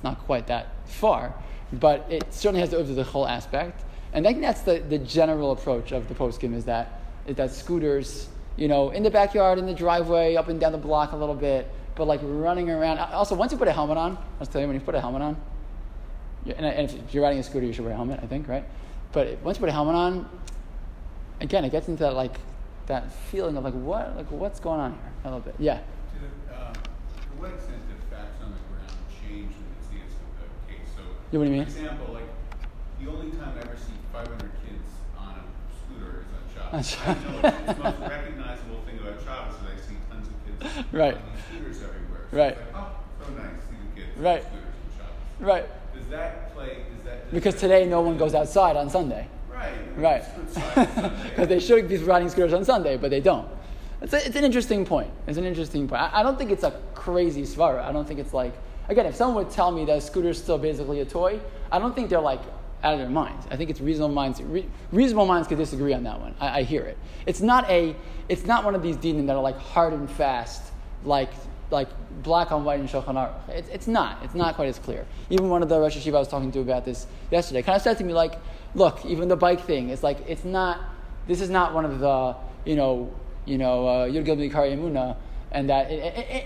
[0.00, 1.34] it's not quite that far,
[1.74, 3.84] but it certainly has the the whole aspect.
[4.14, 7.50] And I think that's the, the general approach of the poskim is that is that
[7.52, 11.16] scooters, you know, in the backyard, in the driveway, up and down the block a
[11.16, 12.98] little bit, but like running around.
[12.98, 15.00] Also, once you put a helmet on, I was telling you when you put a
[15.02, 15.36] helmet on,
[16.56, 18.64] and if you're riding a scooter, you should wear a helmet, I think, right?
[19.12, 20.30] But once you put a helmet on,
[21.40, 22.40] again, it gets into that like
[22.86, 25.54] that feeling of like what, like what's going on here a little bit.
[25.58, 25.78] Yeah.
[25.78, 26.80] To, uh, to
[27.38, 27.80] what extent
[31.32, 31.64] You know what I mean?
[31.64, 32.28] For example, like
[33.00, 35.42] the only time I ever see 500 kids on a
[35.78, 36.96] scooter is on Shabbos.
[37.06, 40.34] I know it's, it's the most recognizable thing about Shabbos is I see tons of
[40.44, 41.14] kids right.
[41.14, 42.26] on scooters everywhere.
[42.32, 42.56] So right.
[42.56, 42.90] Like, oh,
[43.22, 44.42] so nice, see the kids right.
[44.42, 45.46] on scooters on Shabbos.
[45.46, 45.94] Right.
[45.94, 46.78] Does that play?
[46.96, 47.24] Does that?
[47.26, 49.28] Does because today no one goes outside on Sunday.
[49.96, 50.24] Right.
[50.46, 53.48] Because they should be riding scooters on Sunday, but they don't.
[54.00, 55.10] It's, a, it's an interesting point.
[55.26, 56.00] It's an interesting point.
[56.00, 57.84] I, I don't think it's a crazy svara.
[57.84, 58.54] I don't think it's like
[58.90, 61.38] Again, if someone would tell me that a scooter is still basically a toy,
[61.70, 62.40] I don't think they're like
[62.82, 63.46] out of their minds.
[63.48, 64.42] I think it's reasonable minds.
[64.42, 66.34] Re, reasonable minds could disagree on that one.
[66.40, 66.98] I, I, hear it.
[67.24, 67.94] It's not a.
[68.28, 70.72] It's not one of these dinim that are like hard and fast,
[71.04, 71.30] like
[71.70, 71.88] like
[72.24, 73.48] black on white in Shulchan Aruch.
[73.50, 74.18] It's, it's not.
[74.24, 75.06] It's not quite as clear.
[75.30, 77.82] Even one of the Rosh Hashiva I was talking to about this yesterday kind of
[77.82, 78.34] said to me like,
[78.74, 79.90] look, even the bike thing.
[79.90, 80.80] It's like it's not.
[81.26, 83.12] This is not one of the you know
[83.44, 84.38] you know uh, Yud Gil
[85.52, 85.90] and that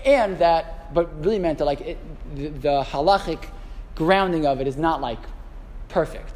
[0.05, 1.97] and that, but really meant that like it,
[2.35, 3.45] the, the halachic
[3.95, 5.19] grounding of it is not like
[5.89, 6.33] perfect.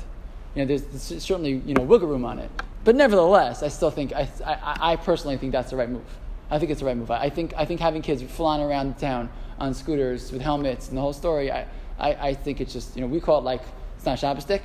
[0.56, 2.50] You know, there's, there's certainly you know wiggle room on it,
[2.84, 6.06] but nevertheless, I still think I, I, I personally think that's the right move.
[6.52, 7.12] I think it's the right move.
[7.12, 9.30] I think I think having kids flying around town
[9.60, 11.52] on scooters with helmets and the whole story.
[11.52, 11.68] I,
[12.00, 13.62] I, I think it's just you know we call it like
[13.98, 14.62] it's not Shabbosdik,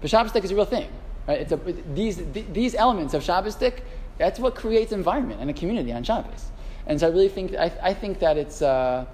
[0.00, 0.88] but Shabbosdik is a real thing.
[1.26, 1.40] Right?
[1.40, 1.56] It's a,
[1.94, 3.80] these these elements of Shabbosdik.
[4.18, 6.46] That's what creates environment and a community on Shabbos.
[6.86, 9.04] And so I really think I, I think that it's uh,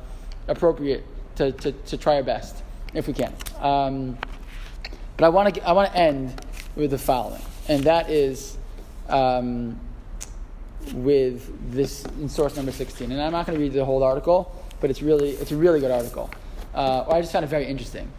[0.49, 1.05] appropriate
[1.37, 2.63] to, to, to try our best
[2.95, 3.33] if we can.
[3.61, 4.17] Um,
[5.17, 6.45] but I want to I want to end
[6.77, 8.57] with the following, and that is.
[9.09, 9.79] Um,
[10.93, 13.11] with this in source number 16.
[13.11, 15.81] And I'm not going to read the whole article, but it's really it's a really
[15.81, 16.31] good article.
[16.75, 18.11] Uh, I just found it very interesting.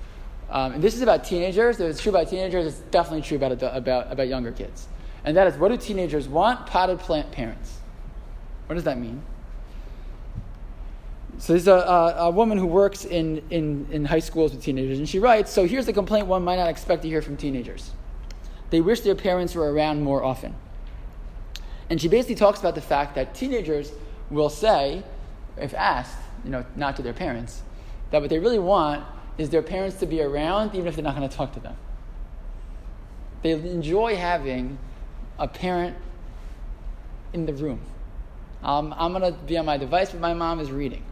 [0.49, 1.79] Um, and this is about teenagers.
[1.79, 4.87] If it's true about teenagers, it's definitely true about, about, about younger kids.
[5.23, 6.67] And that is, what do teenagers want?
[6.67, 7.79] Potted plant parents.
[8.67, 9.21] What does that mean?
[11.37, 14.99] So there's a, a, a, woman who works in, in, in high schools with teenagers,
[14.99, 17.91] and she writes, so here's the complaint one might not expect to hear from teenagers.
[18.69, 20.55] They wish their parents were around more often.
[21.89, 23.91] And she basically talks about the fact that teenagers
[24.29, 25.03] will say,
[25.57, 27.61] if asked, you know, not to their parents,
[28.11, 29.05] that what they really want
[29.37, 31.75] is their parents to be around even if they're not going to talk to them.
[33.41, 34.77] They enjoy having
[35.37, 35.95] a parent
[37.33, 37.81] in the room.
[38.63, 41.03] Um, I'm going to be on my device, but my mom is reading.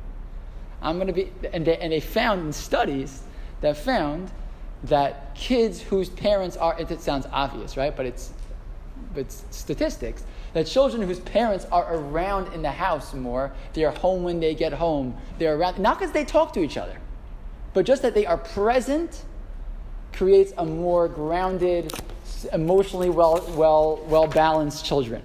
[0.81, 3.21] I'm going to be, and they, and they found in studies
[3.61, 4.31] that found
[4.85, 7.95] that kids whose parents are, it, it sounds obvious, right?
[7.95, 8.31] But it's,
[9.13, 13.91] but it's statistics that children whose parents are around in the house more, they are
[13.91, 16.97] home when they get home, they're around, not because they talk to each other,
[17.73, 19.23] but just that they are present
[20.13, 21.91] creates a more grounded,
[22.53, 25.23] emotionally well, well, well balanced children.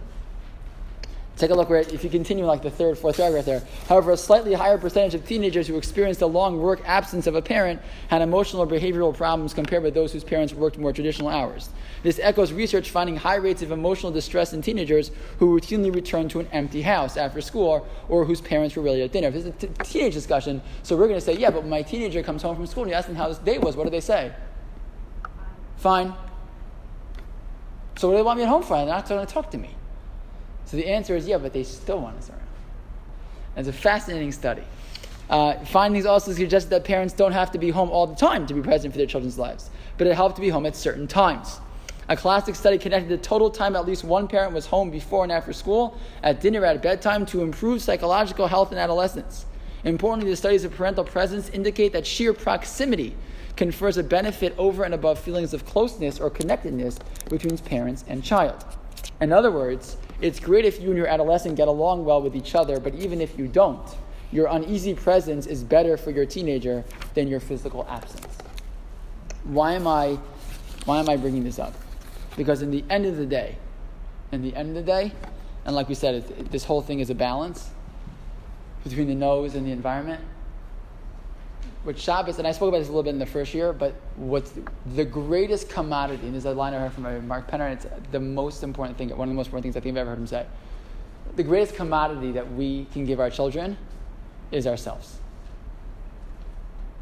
[1.39, 3.62] Take a look where, if you continue like the third, fourth paragraph there.
[3.89, 7.43] However, a slightly higher percentage of teenagers who experienced a long work absence of a
[7.43, 11.70] parent had emotional or behavioral problems compared with those whose parents worked more traditional hours.
[12.03, 16.41] This echoes research finding high rates of emotional distress in teenagers who routinely return to
[16.41, 19.30] an empty house after school or whose parents were really at dinner.
[19.30, 22.20] This is a t- teenage discussion, so we're going to say, yeah, but my teenager
[22.20, 24.01] comes home from school and you ask them how this day was, what do they
[24.01, 24.32] say?
[25.76, 26.14] Fine.
[27.97, 28.76] So what do they want me at home for?
[28.76, 29.78] They're not going to talk to me.
[30.69, 32.43] So the answer is yeah, but they still want us around.
[33.57, 34.62] It's a fascinating study.
[35.31, 38.55] Uh, findings also suggest that parents don't have to be home all the time to
[38.55, 41.59] be present for their children's lives, but it helped to be home at certain times.
[42.11, 45.33] A classic study connected the total time at least one parent was home before and
[45.33, 49.47] after school, at dinner, at bedtime, to improve psychological health in adolescents.
[49.85, 53.14] Importantly, the studies of parental presence indicate that sheer proximity
[53.57, 56.99] confers a benefit over and above feelings of closeness or connectedness
[57.31, 58.64] between parents and child.
[59.21, 62.55] In other words, it's great if you and your adolescent get along well with each
[62.55, 63.87] other, but even if you don't,
[64.33, 68.27] your uneasy presence is better for your teenager than your physical absence.
[69.45, 70.19] Why am I,
[70.85, 71.75] why am I bringing this up?
[72.37, 73.57] Because in the end of the day,
[74.33, 75.12] in the end of the day,
[75.64, 77.71] and like we said, it, this whole thing is a balance
[78.85, 80.23] between the nose and the environment
[81.89, 83.95] with Shabbos, and I spoke about this a little bit in the first year, but
[84.16, 84.53] what's
[84.95, 87.86] the greatest commodity, and this is a line I heard from Mark Penner, and it's
[88.12, 90.18] the most important thing, one of the most important things I think I've ever heard
[90.18, 90.45] him say.
[91.36, 93.78] The greatest commodity that we can give our children
[94.53, 95.16] is ourselves.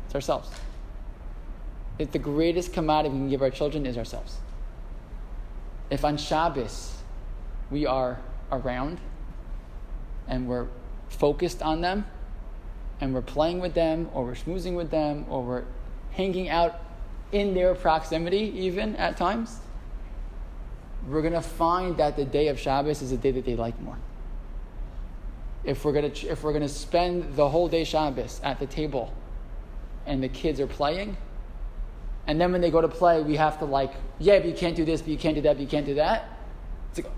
[0.05, 0.51] It's ourselves.
[1.99, 4.37] It's the greatest commodity we can give our children is ourselves.
[5.91, 6.97] If on Shabbos
[7.73, 8.21] we are
[8.53, 9.01] around
[10.29, 10.69] and we're
[11.09, 12.07] focused on them,
[13.01, 15.65] and we're playing with them, or we're schmoozing with them, or we're
[16.13, 16.81] hanging out
[17.33, 19.59] in their proximity, even at times,
[21.09, 23.81] we're going to find that the day of Shabbos is a day that they like
[23.81, 23.99] more.
[25.65, 28.67] If we're going to, if we're going to spend the whole day Shabbos at the
[28.67, 29.13] table
[30.07, 31.17] and the kids are playing,
[32.27, 34.75] and then when they go to play, we have to like, yeah, but you can't
[34.75, 36.29] do this, but you can't do that, but you can't do that.
[36.91, 37.13] It's like,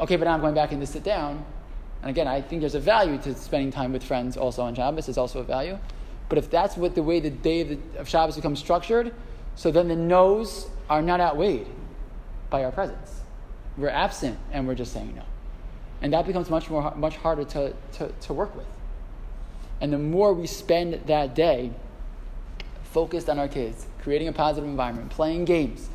[0.00, 1.44] okay, but now I'm going back in to sit down.
[2.02, 5.06] And again, I think there's a value to spending time with friends also on Shabbos.
[5.06, 5.78] There's also a value.
[6.28, 9.14] But if that's what the way the day of, the, of Shabbos becomes structured,
[9.56, 11.66] so then the no's are not outweighed
[12.50, 13.22] by our presence.
[13.76, 15.22] We're absent and we're just saying no.
[16.00, 18.66] And that becomes much more much harder to, to, to work with.
[19.80, 21.72] And the more we spend that day
[22.84, 25.88] focused on our kids, creating a positive environment, playing games,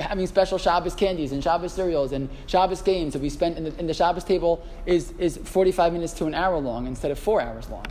[0.00, 3.78] having special Shabbos candies and Shabbos cereals and Shabbos games that we spend in the,
[3.78, 7.40] in the Shabbos table is, is 45 minutes to an hour long instead of four
[7.40, 7.86] hours long.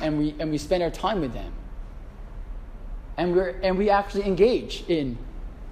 [0.00, 1.52] And we, and we spend our time with them.
[3.16, 5.18] And, we're, and we actually engage in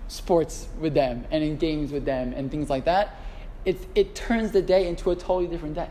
[0.09, 3.17] sports with them and in games with them and things like that.
[3.65, 5.89] It, it turns the day into a totally different day.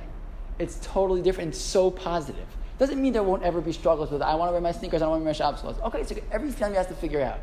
[0.60, 1.50] It's totally different.
[1.50, 2.48] It's so positive.
[2.78, 5.08] Doesn't mean there won't ever be struggles with I want to wear my sneakers, I
[5.08, 5.80] want to wear my Shabbos clothes.
[5.84, 7.40] Okay, so every family has to figure out.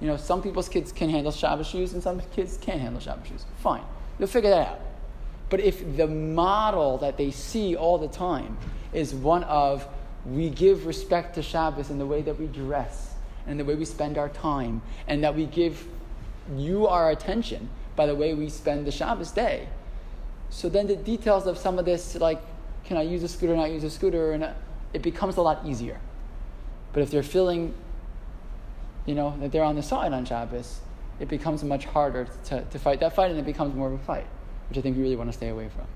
[0.00, 3.28] You know, some people's kids can handle Shabbos shoes and some kids can't handle Shabbos
[3.28, 3.46] shoes.
[3.58, 3.82] Fine.
[4.18, 4.80] You'll figure that out.
[5.50, 8.56] But if the model that they see all the time
[8.92, 9.86] is one of
[10.26, 13.14] we give respect to Shabbos in the way that we dress
[13.46, 15.86] and the way we spend our time, and that we give
[16.56, 19.68] you our attention by the way we spend the Shabbos day.
[20.48, 22.40] So then the details of some of this, like
[22.84, 24.48] can I use a scooter, or not use a scooter, and
[24.94, 26.00] it becomes a lot easier.
[26.92, 27.74] But if they're feeling,
[29.06, 30.80] you know, that they're on the side on Shabbos,
[31.20, 33.98] it becomes much harder to, to fight that fight, and it becomes more of a
[33.98, 34.26] fight,
[34.68, 35.86] which I think we really want to stay away from.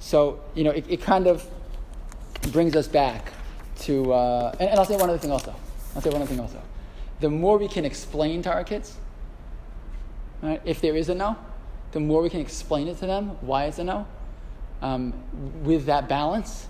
[0.00, 1.48] So, you know, it, it kind of
[2.52, 3.32] brings us back
[3.80, 5.54] to, uh, and, and I'll say one other thing also.
[5.94, 6.60] I'll say one other thing also.
[7.20, 8.96] The more we can explain to our kids,
[10.42, 11.36] right, if there is a no,
[11.92, 14.06] the more we can explain it to them why it's a no,
[14.82, 15.14] um,
[15.62, 16.66] with that balance.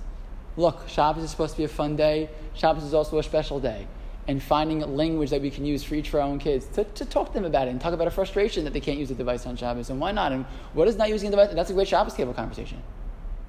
[0.56, 2.30] Look, Shabbos is supposed to be a fun day.
[2.54, 3.86] Shabbos is also a special day.
[4.28, 7.04] And finding language that we can use for each of our own kids to, to
[7.04, 9.14] talk to them about it and talk about a frustration that they can't use the
[9.14, 10.32] device on Shabbos and why not?
[10.32, 11.54] And what is not using the device?
[11.54, 12.82] That's a great Shabbos table conversation.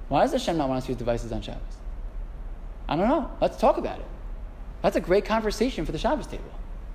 [0.07, 1.61] Why does Hashem not want us to use devices on Shabbos?
[2.88, 3.32] I don't know.
[3.41, 4.05] Let's talk about it.
[4.82, 6.51] That's a great conversation for the Shabbos table.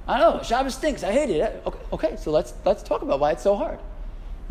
[0.06, 1.02] I know Shabbos stinks.
[1.02, 1.62] I hate it.
[1.66, 3.78] Okay, okay, so let's let's talk about why it's so hard.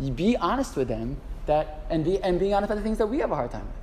[0.00, 1.16] You be honest with them
[1.46, 3.66] that and be and being honest about the things that we have a hard time
[3.66, 3.81] with.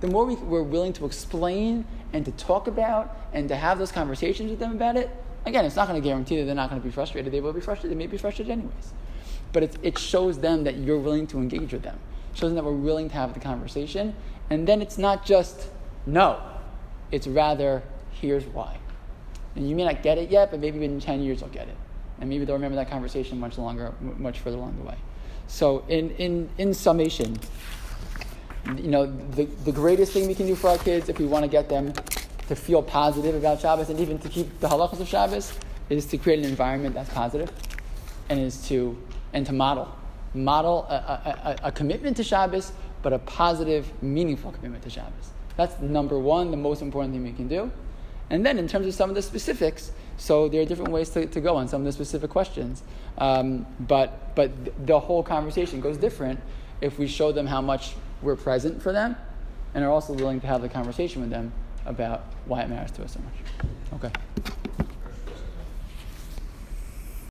[0.00, 3.92] The more we, we're willing to explain and to talk about and to have those
[3.92, 5.10] conversations with them about it,
[5.46, 7.32] again, it's not going to guarantee that they're not going to be frustrated.
[7.32, 7.90] They will be frustrated.
[7.90, 8.92] They may be frustrated anyways.
[9.52, 11.98] But it, it shows them that you're willing to engage with them.
[12.32, 14.14] It shows them that we're willing to have the conversation.
[14.48, 15.68] And then it's not just
[16.06, 16.40] no,
[17.10, 17.82] it's rather
[18.12, 18.78] here's why.
[19.56, 21.76] And you may not get it yet, but maybe in 10 years you'll get it.
[22.20, 24.96] And maybe they'll remember that conversation much longer, much further along the way.
[25.46, 27.36] So, in, in, in summation,
[28.76, 31.44] you know, the, the greatest thing we can do for our kids if we want
[31.44, 31.92] to get them
[32.48, 35.52] to feel positive about Shabbos and even to keep the halachas of Shabbos
[35.88, 37.50] is to create an environment that's positive
[38.28, 38.96] and is to,
[39.32, 39.94] and to model.
[40.34, 45.30] Model a, a, a, a commitment to Shabbos, but a positive, meaningful commitment to Shabbos.
[45.56, 47.70] That's number one, the most important thing we can do.
[48.30, 51.26] And then in terms of some of the specifics, so there are different ways to,
[51.26, 52.82] to go on some of the specific questions.
[53.18, 54.50] Um, but but
[54.86, 56.40] the whole conversation goes different
[56.80, 59.16] if we show them how much we're present for them
[59.74, 61.52] and are also willing to have the conversation with them
[61.86, 64.04] about why it matters to us so much.
[64.04, 64.54] Okay.